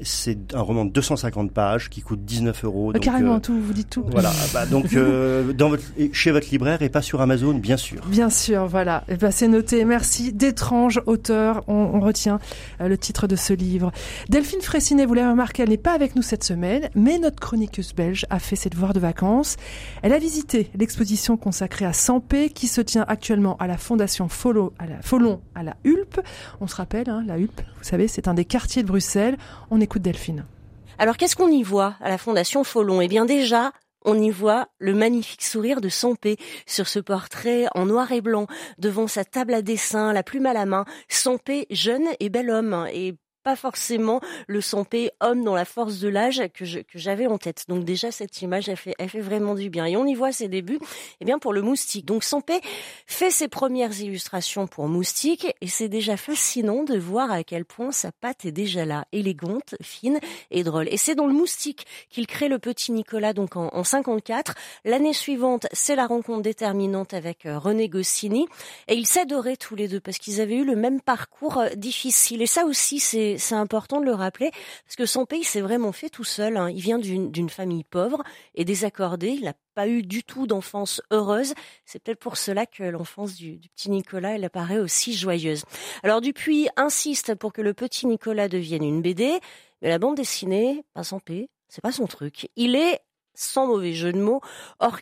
[0.03, 2.93] C'est un roman de 250 pages qui coûte 19 euros.
[2.93, 4.05] Donc, carrément euh, tout, vous dites tout.
[4.11, 8.05] Voilà, bah, donc euh, dans votre, chez votre libraire et pas sur Amazon, bien sûr.
[8.07, 9.05] Bien sûr, voilà.
[9.09, 9.85] Eh ben, c'est noté.
[9.85, 10.33] Merci.
[10.33, 11.63] D'étranges auteurs.
[11.69, 12.39] On, on retient
[12.81, 13.93] euh, le titre de ce livre.
[14.29, 17.95] Delphine Fraissinet, vous l'avez remarqué, elle n'est pas avec nous cette semaine, mais notre chroniqueuse
[17.95, 19.57] belge a fait ses devoirs de vacances.
[20.03, 24.73] Elle a visité l'exposition consacrée à Sampé qui se tient actuellement à la Fondation Follo,
[24.79, 26.21] à la Follon à la Hulpe.
[26.61, 29.37] On se rappelle, hein, la Hulpe, vous savez, c'est un des quartiers de Bruxelles.
[29.71, 29.81] On
[30.99, 33.01] Alors qu'est-ce qu'on y voit à la Fondation Follon?
[33.01, 33.73] Eh bien déjà,
[34.05, 38.47] on y voit le magnifique sourire de Sampé sur ce portrait en noir et blanc,
[38.79, 40.85] devant sa table à dessin, la plume à la main.
[41.09, 43.15] Sampé, jeune et bel homme, et
[43.45, 47.39] pas forcément le Sampé homme dans la force de l'âge que je- que j'avais en
[47.39, 47.65] tête.
[47.69, 50.33] Donc déjà cette image elle fait elle fait vraiment du bien et on y voit
[50.33, 50.79] ses débuts
[51.21, 52.07] eh bien pour le moustique.
[52.07, 52.61] Donc Sampé
[53.07, 57.93] fait ses premières illustrations pour moustique et c'est déjà fascinant de voir à quel point
[57.93, 60.19] sa patte est déjà là, élégante, fine
[60.51, 60.89] et drôle.
[60.91, 64.55] Et c'est dans le moustique qu'il crée le petit Nicolas donc en, en 54.
[64.85, 68.47] L'année suivante, c'est la rencontre déterminante avec euh, René Goscinny
[68.89, 72.41] et ils s'adoraient tous les deux parce qu'ils avaient eu le même parcours euh, difficile.
[72.43, 74.51] Et ça aussi, c'est c'est important de le rappeler
[74.85, 76.57] parce que son pays s'est vraiment fait tout seul.
[76.57, 76.71] hein.
[76.71, 78.23] Il vient d'une famille pauvre
[78.55, 79.31] et désaccordée.
[79.31, 81.55] Il n'a pas eu du tout d'enfance heureuse.
[81.85, 85.65] C'est peut-être pour cela que l'enfance du, petit Nicolas, elle apparaît aussi joyeuse.
[86.03, 89.39] Alors Dupuis insiste pour que le petit Nicolas devienne une BD,
[89.83, 92.49] mais la bande dessinée, pas sans paix, c'est pas son truc.
[92.57, 93.01] Il est
[93.35, 94.41] sans mauvais jeu de mots,
[94.81, 94.99] hors.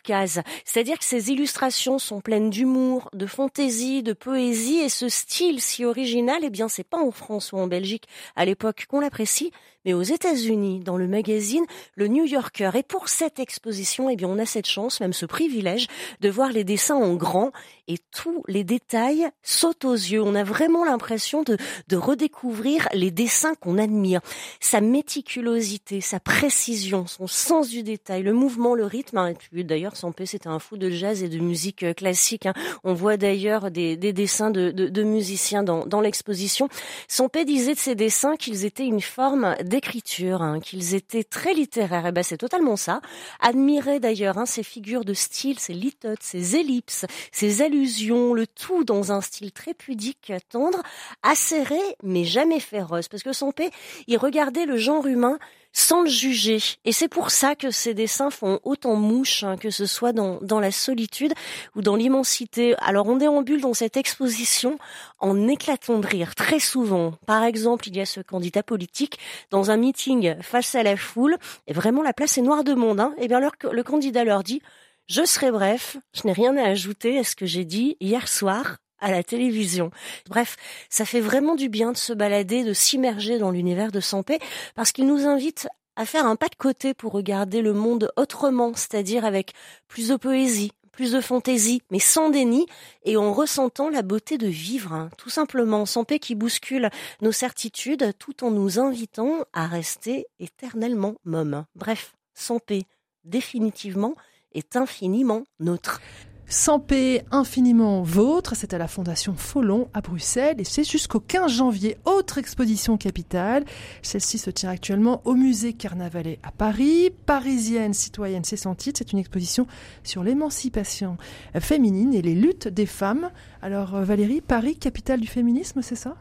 [0.65, 5.85] C'est-à-dire que ses illustrations sont pleines d'humour, de fantaisie, de poésie, et ce style si
[5.85, 9.51] original, eh bien, c'est pas en France ou en Belgique à l'époque qu'on l'apprécie,
[9.85, 11.65] mais aux États-Unis, dans le magazine
[11.95, 12.71] Le New Yorker.
[12.75, 15.87] Et pour cette exposition, eh bien, on a cette chance, même ce privilège,
[16.21, 17.51] de voir les dessins en grand
[17.87, 20.21] et tous les détails sautent aux yeux.
[20.23, 21.57] On a vraiment l'impression de,
[21.89, 24.21] de redécouvrir les dessins qu'on admire.
[24.59, 29.17] Sa méticulosité, sa précision, son sens du détail, le mouvement, le rythme.
[29.17, 29.33] hein.
[29.51, 32.45] D'ailleurs, Sampé, c'était un fou de jazz et de musique euh, classique.
[32.45, 32.53] hein.
[32.83, 36.69] On voit d'ailleurs des, des dessins de, de, de musiciens dans, dans l'exposition.
[37.07, 42.05] Sampé disait de ses dessins qu'ils étaient une forme d'écriture, hein, qu'ils étaient très littéraires.
[42.05, 43.01] Et ben c'est totalement ça.
[43.39, 48.83] Admirer d'ailleurs hein, ces figures de style, ces litotes, ces ellipses, ces allusions, le tout
[48.83, 50.83] dans un style très pudique, tendre,
[51.23, 53.07] acéré mais jamais féroce.
[53.07, 53.71] Parce que Sampé,
[54.05, 55.39] il regardait le genre humain
[55.73, 56.59] sans le juger.
[56.85, 60.39] Et c'est pour ça que ces dessins font autant mouche, hein, que ce soit dans,
[60.41, 61.33] dans la solitude
[61.75, 62.75] ou dans l'immensité.
[62.77, 64.77] Alors on déambule dans cette exposition
[65.19, 67.13] en éclatant de rire très souvent.
[67.25, 69.19] Par exemple, il y a ce candidat politique
[69.49, 72.99] dans un meeting face à la foule, et vraiment la place est noire de monde.
[72.99, 73.13] Hein.
[73.17, 74.61] Et bien alors le candidat leur dit
[75.07, 78.77] je serai bref, je n'ai rien à ajouter à ce que j'ai dit hier soir
[79.03, 79.91] à la télévision.
[80.29, 80.55] Bref,
[80.89, 84.39] ça fait vraiment du bien de se balader, de s'immerger dans l'univers de Sampé,
[84.75, 88.73] parce qu'il nous invite à faire un pas de côté pour regarder le monde autrement,
[88.73, 89.53] c'est-à-dire avec
[89.87, 92.65] plus de poésie, plus de fantaisie, mais sans déni,
[93.03, 95.09] et en ressentant la beauté de vivre, hein.
[95.17, 96.89] tout simplement, Sampé qui bouscule
[97.21, 101.65] nos certitudes, tout en nous invitant à rester éternellement môme.
[101.75, 102.85] Bref, Sampé,
[103.25, 104.15] définitivement,
[104.53, 105.99] est infiniment nôtre.
[106.47, 111.51] Sans paix infiniment vôtre, c'est à la Fondation Follon à Bruxelles et c'est jusqu'au 15
[111.51, 111.97] janvier.
[112.05, 113.63] Autre exposition capitale.
[114.01, 117.11] Celle-ci se tient actuellement au musée Carnavalet à Paris.
[117.25, 118.99] Parisienne, citoyenne, c'est son titre.
[118.99, 119.67] C'est une exposition
[120.03, 121.17] sur l'émancipation
[121.59, 123.31] féminine et les luttes des femmes.
[123.61, 126.15] Alors euh, Valérie, Paris, capitale du féminisme, c'est ça?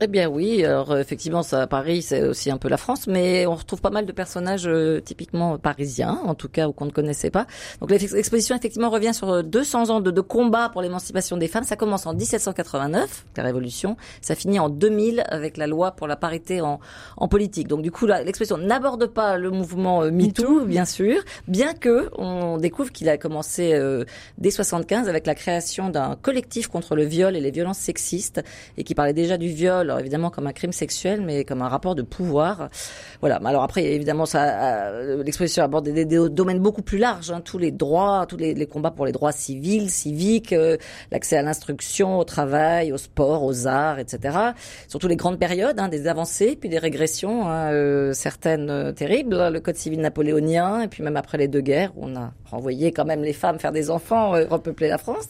[0.00, 3.46] Eh bien oui, alors euh, effectivement, ça, Paris, c'est aussi un peu la France, mais
[3.46, 6.90] on retrouve pas mal de personnages euh, typiquement parisiens, en tout cas, ou qu'on ne
[6.90, 7.46] connaissait pas.
[7.80, 11.62] Donc l'exposition, effectivement, revient sur 200 ans de, de combat pour l'émancipation des femmes.
[11.62, 16.16] Ça commence en 1789, la Révolution, ça finit en 2000 avec la loi pour la
[16.16, 16.80] parité en,
[17.16, 17.68] en politique.
[17.68, 22.58] Donc du coup, l'exposition n'aborde pas le mouvement euh, MeToo, bien sûr, bien que on
[22.58, 24.04] découvre qu'il a commencé euh,
[24.38, 28.42] dès 75 avec la création d'un collectif contre le viol et les violences sexistes,
[28.76, 31.68] et qui parlait déjà du viol alors évidemment comme un crime sexuel, mais comme un
[31.68, 32.68] rapport de pouvoir.
[33.20, 33.36] Voilà.
[33.44, 37.70] Alors après, évidemment, ça, euh, l'exposition aborde des, domaines beaucoup plus larges, hein, tous les
[37.70, 40.76] droits, tous les, combats pour les droits civils, civiques, euh,
[41.12, 44.36] l'accès à l'instruction, au travail, au sport, aux arts, etc.
[44.88, 49.60] Surtout les grandes périodes, hein, des avancées, puis des régressions, hein, euh, certaines terribles, le
[49.60, 53.22] code civil napoléonien, et puis même après les deux guerres, on a renvoyé quand même
[53.22, 55.28] les femmes faire des enfants, repeupler la France.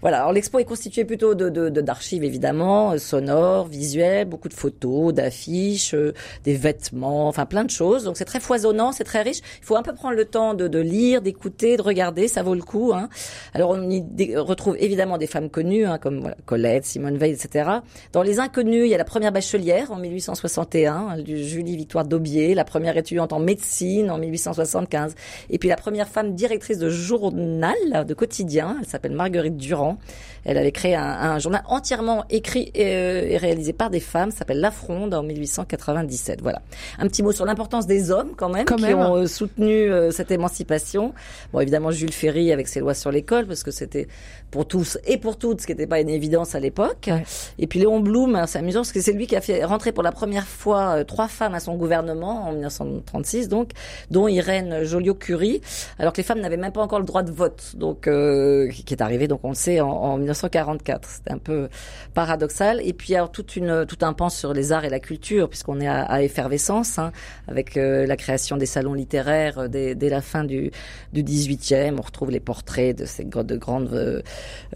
[0.00, 0.18] Voilà.
[0.18, 6.12] Alors l'expo est constituée plutôt de d'archives évidemment sonores, visuels, beaucoup de photos, d'affiches, euh,
[6.44, 8.04] des vêtements, enfin plein de choses.
[8.04, 9.40] Donc c'est très foisonnant, c'est très riche.
[9.60, 12.54] Il faut un peu prendre le temps de, de lire, d'écouter, de regarder, ça vaut
[12.54, 12.92] le coup.
[12.94, 13.08] Hein.
[13.54, 17.68] Alors on y retrouve évidemment des femmes connues hein, comme Colette, Simone Veil, etc.
[18.12, 22.64] Dans les inconnus, il y a la première bachelière en 1861, Julie Victoire Daubier, la
[22.64, 25.14] première étudiante en médecine en 1875,
[25.50, 27.74] et puis la première femme directrice de journal,
[28.06, 29.98] de quotidien, elle s'appelle Marguerite Durand.
[30.44, 34.30] Elle avait créé un, un journal entièrement écrit et, euh, et, réalisé par des femmes,
[34.30, 36.40] s'appelle La Fronde en 1897.
[36.42, 36.62] Voilà.
[36.98, 40.30] Un petit mot sur l'importance des hommes quand même, qui ont euh, soutenu euh, cette
[40.30, 41.14] émancipation.
[41.52, 44.08] Bon, évidemment Jules Ferry avec ses lois sur l'école, parce que c'était
[44.52, 47.10] pour tous et pour toutes, ce qui n'était pas une évidence à l'époque.
[47.58, 50.04] Et puis Léon Blum, c'est amusant parce que c'est lui qui a fait rentrer pour
[50.04, 53.70] la première fois trois femmes à son gouvernement en 1936, donc,
[54.10, 55.60] dont Irène Joliot-Curie,
[55.98, 59.02] alors que les femmes n'avaient même pas encore le droit de vote, donc qui est
[59.02, 61.08] arrivé, donc on le sait, en, en 1944.
[61.08, 61.68] C'était un peu
[62.14, 62.80] paradoxal.
[62.84, 65.80] Et puis alors toute une, tout un pan sur les arts et la culture, puisqu'on
[65.80, 67.12] est à, à effervescence, hein,
[67.48, 70.70] avec euh, la création des salons littéraires euh, dès, dès, la fin du,
[71.12, 71.96] du 18e.
[71.98, 74.22] On retrouve les portraits de ces de grandes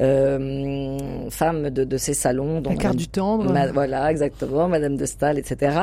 [0.00, 2.60] euh, euh, femmes de, de, ces salons.
[2.60, 3.52] Donc, carte du tendre.
[3.72, 5.76] voilà, exactement, Madame de Stahl, etc.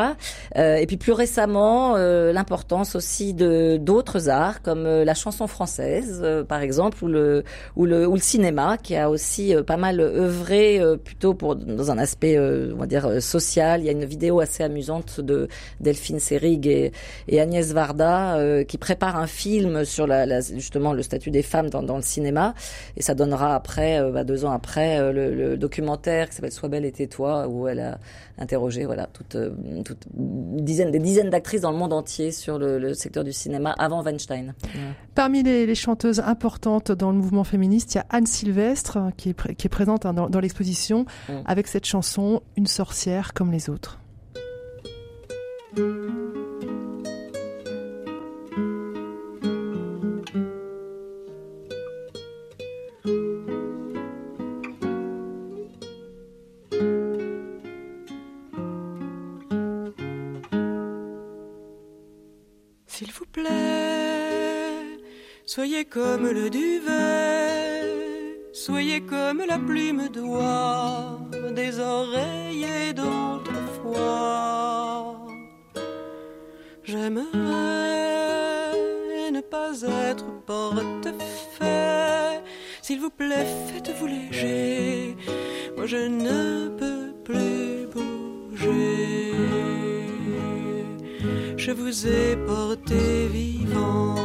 [0.55, 7.03] et puis plus récemment, l'importance aussi de d'autres arts, comme la chanson française, par exemple,
[7.03, 7.43] ou le,
[7.75, 11.97] ou le, ou le cinéma, qui a aussi pas mal œuvré plutôt pour dans un
[11.97, 13.81] aspect on va dire social.
[13.81, 15.47] Il y a une vidéo assez amusante de
[15.79, 16.91] Delphine Serig et,
[17.27, 21.43] et Agnès Varda euh, qui prépare un film sur la, la, justement le statut des
[21.43, 22.53] femmes dans, dans, le cinéma
[22.97, 26.51] et ça donnera après euh, bah, deux ans après euh, le, le, documentaire qui s'appelle
[26.51, 27.99] Sois belle et tais-toi où elle a
[28.37, 29.37] interrogé voilà toute,
[29.83, 33.71] toute dizaine, des dizaines d'actrices dans le monde entier sur le, le, secteur du cinéma
[33.77, 34.53] avant Weinstein.
[35.15, 39.29] Parmi les, les, chanteuses importantes dans le mouvement féministe, il y a Anne Sylvestre qui
[39.29, 41.33] est, qui est présente hein, dans, dans l'exposition mm.
[41.45, 43.99] avec cette chanson Une sorcière comme les autres.
[65.55, 67.91] Soyez comme le duvet,
[68.53, 71.19] soyez comme la plume d'oie
[71.59, 74.01] des oreillers d'autrefois.
[76.83, 77.31] J'aimerais
[79.31, 79.73] ne pas
[80.09, 82.41] être porte-fait.
[82.81, 85.15] S'il vous plaît, faites-vous léger.
[85.75, 89.33] Moi, je ne peux plus bouger.
[91.57, 94.22] Je vous ai porté vivant,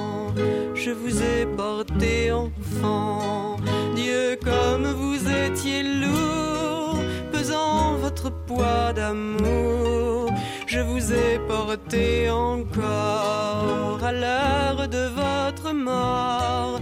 [0.79, 3.57] je vous ai porté enfant.
[3.97, 6.99] Dieu, comme vous étiez lourd,
[7.33, 10.31] pesant votre poids d'amour.
[10.67, 16.81] Je vous ai porté encore à l'heure de votre mort.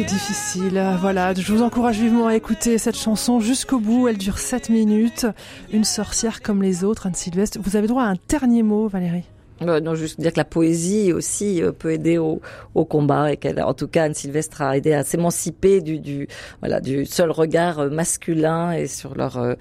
[0.00, 0.82] C'est difficile.
[0.98, 4.08] Voilà, je vous encourage vivement à écouter cette chanson jusqu'au bout.
[4.08, 5.26] Elle dure 7 minutes.
[5.72, 7.58] Une sorcière comme les autres, Anne Sylvestre.
[7.62, 9.24] Vous avez droit à un dernier mot, Valérie.
[9.60, 12.40] Euh, non, juste dire que la poésie aussi euh, peut aider au,
[12.74, 16.28] au combat et qu'elle, en tout cas, Anne Sylvestre a aidé à s'émanciper du, du,
[16.60, 19.54] voilà, du seul regard euh, masculin et sur leur euh,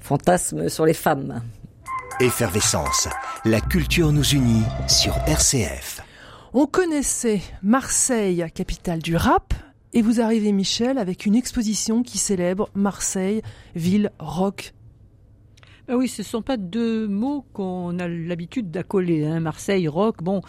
[0.00, 1.40] fantasme sur les femmes.
[2.18, 3.08] Effervescence.
[3.44, 6.00] La culture nous unit sur RCF.
[6.52, 9.54] On connaissait Marseille, capitale du rap,
[9.94, 13.42] et vous arrivez, Michel, avec une exposition qui célèbre Marseille,
[13.74, 14.74] ville rock.
[15.88, 19.24] Ah oui, ce ne sont pas deux mots qu'on a l'habitude d'accoler.
[19.24, 19.40] Hein.
[19.40, 20.42] Marseille, rock, bon,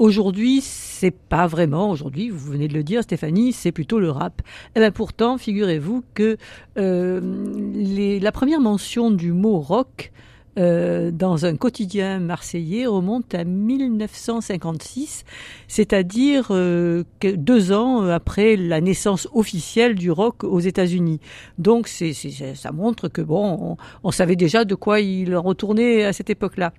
[0.00, 1.90] Aujourd'hui, c'est pas vraiment.
[1.90, 4.40] Aujourd'hui, vous venez de le dire, Stéphanie, c'est plutôt le rap.
[4.74, 6.38] Eh ben pourtant, figurez-vous que
[6.78, 10.10] euh, la première mention du mot rock
[10.58, 15.24] euh, dans un quotidien marseillais remonte à 1956,
[15.68, 21.20] c'est-à-dire euh, deux ans après la naissance officielle du rock aux États-Unis.
[21.58, 26.72] Donc, ça montre que bon, on, savait déjà de quoi il retournait à cette époque-là.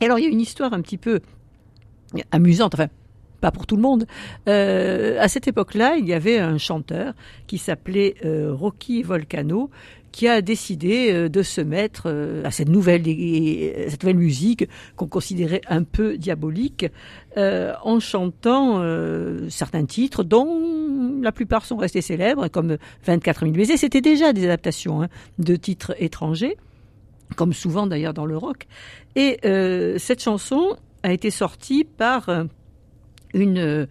[0.00, 1.20] Alors, il y a une histoire un petit peu
[2.32, 2.88] amusante, enfin
[3.46, 4.06] pas pour tout le monde.
[4.48, 7.14] Euh, à cette époque-là, il y avait un chanteur
[7.46, 9.70] qui s'appelait euh, Rocky Volcano
[10.10, 12.08] qui a décidé euh, de se mettre
[12.44, 13.02] à cette nouvelle,
[14.16, 16.86] musique qu'on considérait un peu diabolique
[17.36, 18.82] en chantant
[19.48, 23.76] certains titres dont la plupart sont restés célèbres comme 24 000 baisers.
[23.76, 26.56] C'était déjà des adaptations hein, de titres étrangers
[27.36, 28.66] comme souvent d'ailleurs dans le rock.
[29.14, 29.38] Et
[29.98, 32.30] cette chanson a été sortie par
[33.36, 33.86] une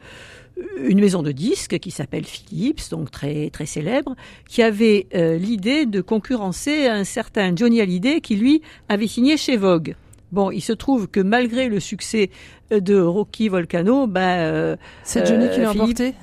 [0.81, 4.15] une maison de disques qui s'appelle Philips, donc très très célèbre,
[4.47, 9.57] qui avait euh, l'idée de concurrencer un certain Johnny Hallyday qui lui avait signé chez
[9.57, 9.95] Vogue.
[10.31, 12.29] Bon, il se trouve que malgré le succès
[12.71, 16.13] de Rocky Volcano, ben euh, c'est Johnny qui l'a emporté?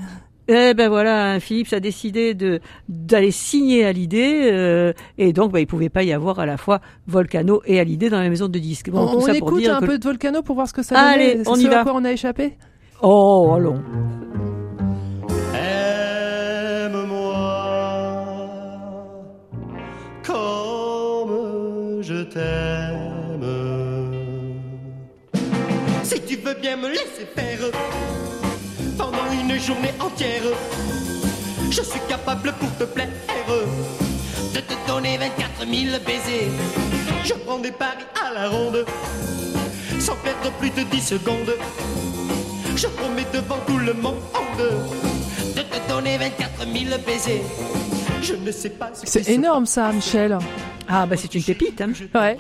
[0.49, 5.67] Eh ben voilà, Philips a décidé de d'aller signer Hallyday euh, et donc ben, il
[5.67, 8.91] pouvait pas y avoir à la fois Volcano et Hallyday dans la maison de disques.
[8.91, 9.87] Bon, on, tout ça écoute pour dire un que...
[9.87, 11.49] peu de Volcano pour voir ce que ça Allez, donnait.
[11.49, 11.81] on y va.
[11.81, 12.57] à quoi on a échappé?
[13.05, 13.83] Oh, allons.
[15.53, 16.95] Aime-moi
[20.25, 23.43] comme je t'aime.
[26.05, 27.59] Si tu veux bien me laisser faire
[28.97, 30.45] pendant une journée entière,
[31.71, 33.09] je suis capable pour te plaire
[34.55, 36.53] de te donner 24 000 baisers.
[37.25, 38.87] Je prends des paris à la ronde
[39.99, 41.57] sans perdre plus de 10 secondes.
[42.83, 44.17] Je promets devant tout le monde
[44.59, 47.41] de te donner 24 000 baisers.
[48.21, 50.37] Je ne sais pas ce C'est énorme ça, Michel.
[50.89, 51.81] Ah bah c'est une pépite.
[51.81, 51.93] Hein.
[52.15, 52.37] Ouais.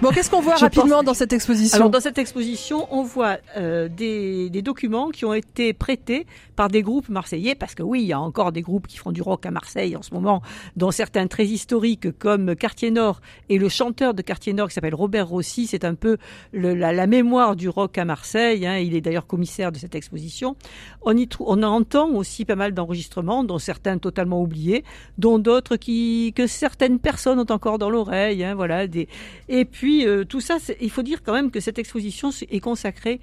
[0.00, 3.02] Bon, qu'est-ce qu'on voit Je rapidement pense- dans cette exposition Alors dans cette exposition, on
[3.02, 6.26] voit euh, des, des documents qui ont été prêtés
[6.56, 9.12] par des groupes marseillais, parce que oui, il y a encore des groupes qui font
[9.12, 10.42] du rock à Marseille en ce moment,
[10.76, 14.94] dont certains très historiques comme Quartier Nord et le chanteur de Quartier Nord qui s'appelle
[14.94, 16.16] Robert Rossi, c'est un peu
[16.52, 18.66] la, mémoire du rock à Marseille.
[18.66, 18.78] hein.
[18.78, 20.56] il est d'ailleurs commissaire de cette exposition.
[21.02, 24.84] On y on entend aussi pas mal d'enregistrements, dont certains totalement oubliés,
[25.18, 28.44] dont d'autres qui que certaines personnes ont encore dans l'oreille.
[28.44, 28.86] hein, voilà.
[28.86, 29.08] Des...
[29.48, 33.20] Et puis euh, tout ça, il faut dire quand même que cette exposition est consacrée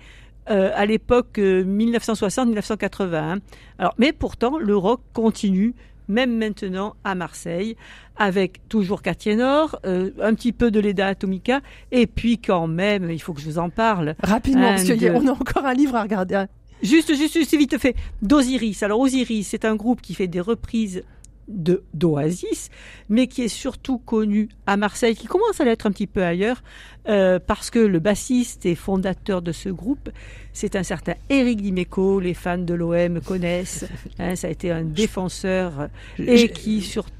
[0.49, 3.15] euh, à l'époque 1960-1980.
[3.15, 3.39] hein.
[3.79, 5.73] Alors, mais pourtant, le rock continue,
[6.07, 7.75] même maintenant à Marseille,
[8.17, 11.61] avec toujours Quartier Nord, euh, un petit peu de Leda Atomica,
[11.91, 14.15] et puis quand même, il faut que je vous en parle.
[14.21, 16.35] Rapidement, un parce qu'on de- a encore un livre à regarder.
[16.35, 16.47] hein.
[16.83, 17.95] Juste, juste, juste vite fait.
[18.23, 18.81] D'Osiris.
[18.83, 21.03] Alors, Osiris, c'est un groupe qui fait des reprises
[21.51, 22.69] d'Oasis,
[23.09, 26.63] mais qui est surtout connu à Marseille, qui commence à l'être un petit peu ailleurs,
[27.07, 30.09] euh, parce que le bassiste et fondateur de ce groupe,
[30.53, 32.19] c'est un certain Éric Dimeco.
[32.19, 33.85] Les fans de l'OM connaissent.
[34.19, 35.89] hein, ça a été un défenseur
[36.19, 37.11] et qui surtout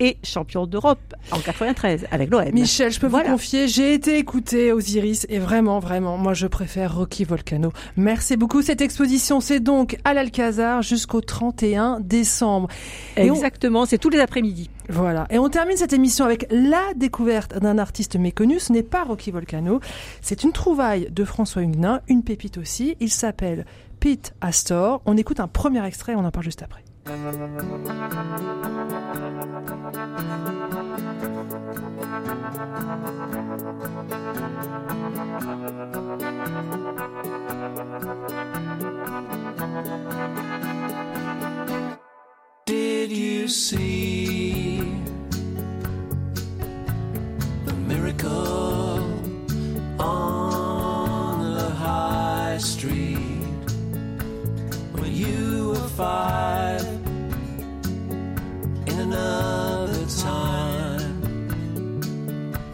[0.00, 0.98] et champion d'Europe
[1.32, 2.44] en 93 avec l'OM.
[2.52, 3.26] Michel, je peux Voilà.
[3.30, 7.72] vous confier, j'ai été écouté Osiris et vraiment, vraiment, moi je préfère Rocky Volcano.
[7.96, 8.62] Merci beaucoup.
[8.62, 12.68] Cette exposition, c'est donc à l'Alcazar jusqu'au 31 décembre.
[13.16, 14.70] Et on- Exactement, c'est tous les après-midi.
[14.88, 15.26] Voilà.
[15.30, 18.58] Et on termine cette émission avec la découverte d'un artiste méconnu.
[18.60, 19.80] Ce n'est pas Rocky Volcano.
[20.20, 22.96] C'est une trouvaille de François Huguenin, une pépite aussi.
[23.00, 23.64] Il s'appelle
[24.00, 25.00] Pete Astor.
[25.06, 26.84] On écoute un premier extrait, on en parle juste après.
[27.04, 27.16] Did
[43.12, 44.78] you see
[47.66, 49.04] the miracle
[50.00, 53.44] on the high street
[54.92, 56.73] when you were five
[59.14, 61.20] another time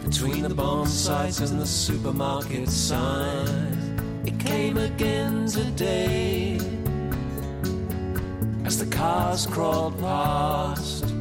[0.03, 4.27] between the bomb sites and the supermarket signs?
[4.27, 6.57] It came again today
[8.65, 11.20] as the cars crawled past.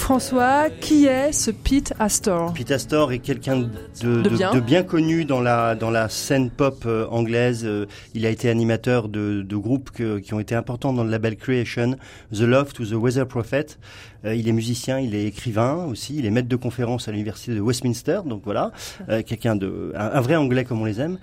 [0.00, 3.68] François, qui est ce Pete Astor Pete Astor est quelqu'un de,
[4.02, 4.50] De de- bien.
[4.54, 7.62] de bien connu dans la, dans la scène pop euh, anglaise.
[7.64, 7.84] Euh,
[8.14, 11.36] Il a été animateur de, de groupes que- qui ont été importants dans le label
[11.36, 11.96] Creation,
[12.32, 13.66] The Loft ou The Weather Prophet.
[14.24, 17.54] Euh, il est musicien, il est écrivain aussi, il est maître de conférence à l'université
[17.54, 18.72] de Westminster, donc voilà,
[19.08, 21.18] euh, quelqu'un de, un, vrai anglais comme on les aime.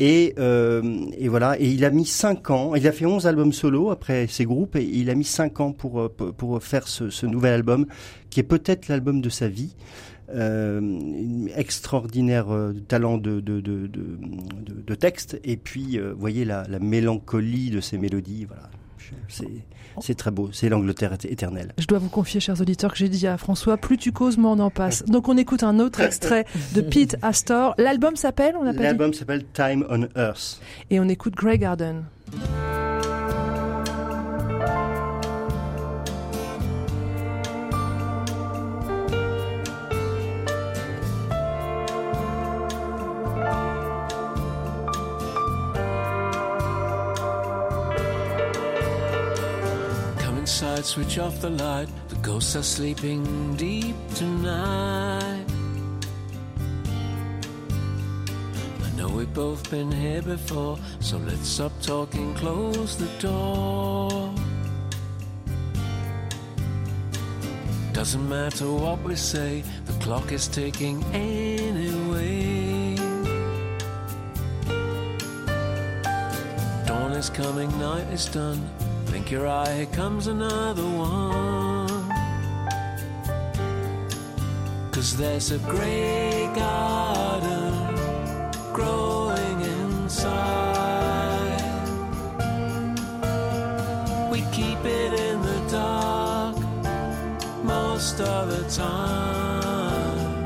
[0.00, 3.52] Et, euh, et voilà, et il a mis cinq ans, il a fait 11 albums
[3.52, 7.10] solo après ses groupes, et il a mis cinq ans pour, pour pour faire ce,
[7.10, 7.86] ce nouvel album,
[8.30, 9.74] qui est peut-être l'album de sa vie.
[10.34, 12.48] Euh, extraordinaire
[12.86, 17.96] talent de, de, de, de, texte, et puis, euh, voyez la, la mélancolie de ses
[17.96, 18.68] mélodies, voilà.
[19.28, 19.48] C'est,
[20.02, 21.72] c'est très beau, c'est l'Angleterre éte- éternelle.
[21.78, 24.52] Je dois vous confier, chers auditeurs, que j'ai dit à François, plus tu causes, moins
[24.52, 25.04] on en passe.
[25.06, 26.44] Donc on écoute un autre extrait
[26.74, 27.74] de Pete Astor.
[27.78, 30.60] L'album s'appelle, on L'album s'appelle Time on Earth.
[30.90, 32.04] Et on écoute Grey Garden.
[50.58, 51.88] Come inside, switch off the light.
[52.08, 55.44] The ghosts are sleeping deep tonight.
[58.82, 64.34] I know we've both been here before, so let's stop talking, close the door.
[67.92, 72.96] Doesn't matter what we say, the clock is ticking anyway.
[76.84, 78.68] Dawn is coming, night is done.
[79.08, 81.88] Blink your eye, here comes another one.
[84.92, 87.72] Cause there's a grey garden
[88.74, 90.42] growing inside.
[94.30, 96.58] We keep it in the dark
[97.64, 100.44] most of the time.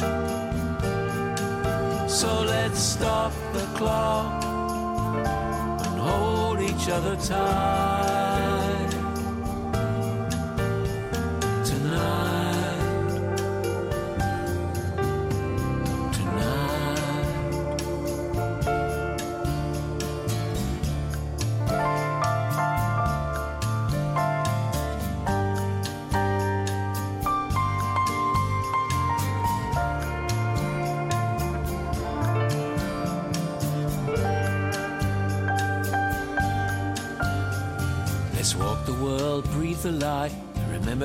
[2.09, 8.22] So let's stop the clock and hold each other tight.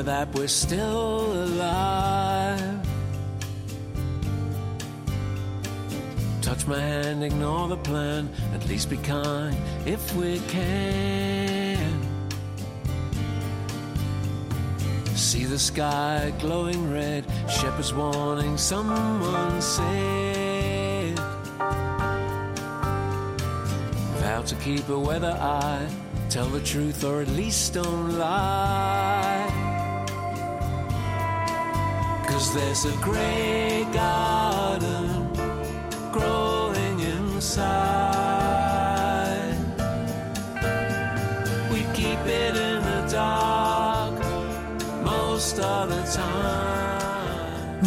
[0.08, 2.80] That we're still alive.
[6.42, 11.92] Touch my hand, ignore the plan, at least be kind if we can.
[15.14, 21.20] See the sky glowing red, shepherds warning, someone said.
[24.22, 25.86] Vow to keep a weather eye,
[26.30, 29.07] tell the truth or at least don't lie.
[32.38, 33.77] Cause there's a grey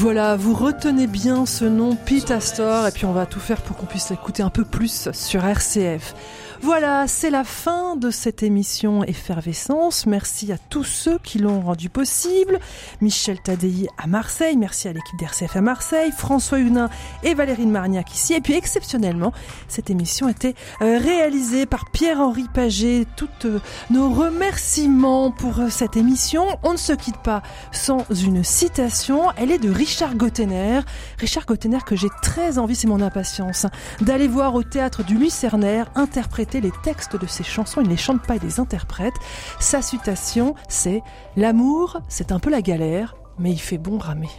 [0.01, 3.77] Voilà, vous retenez bien ce nom, Pete Astor, et puis on va tout faire pour
[3.77, 6.15] qu'on puisse l'écouter un peu plus sur RCF.
[6.63, 10.05] Voilà, c'est la fin de cette émission Effervescence.
[10.05, 12.59] Merci à tous ceux qui l'ont rendu possible.
[13.01, 16.91] Michel Tadei à Marseille, merci à l'équipe d'RCF à Marseille, François Hunin
[17.23, 18.35] et Valérine Marniac ici.
[18.35, 19.33] Et puis exceptionnellement,
[19.69, 23.07] cette émission a été euh, réalisée par Pierre-Henri Paget.
[23.17, 26.45] Toutes euh, nos remerciements pour euh, cette émission.
[26.63, 27.43] On ne se quitte pas
[27.73, 29.31] sans une citation.
[29.39, 30.83] Elle est de Richard Gottener.
[31.19, 33.67] Richard que j'ai très envie, c'est mon impatience,
[34.01, 37.81] d'aller voir au théâtre du Lucernaire interpréter les textes de ses chansons.
[37.81, 39.15] Il ne les chante pas, il les interprète.
[39.59, 41.03] Sa citation, c'est
[41.37, 44.31] L'amour, c'est un peu la galère, mais il fait bon ramer.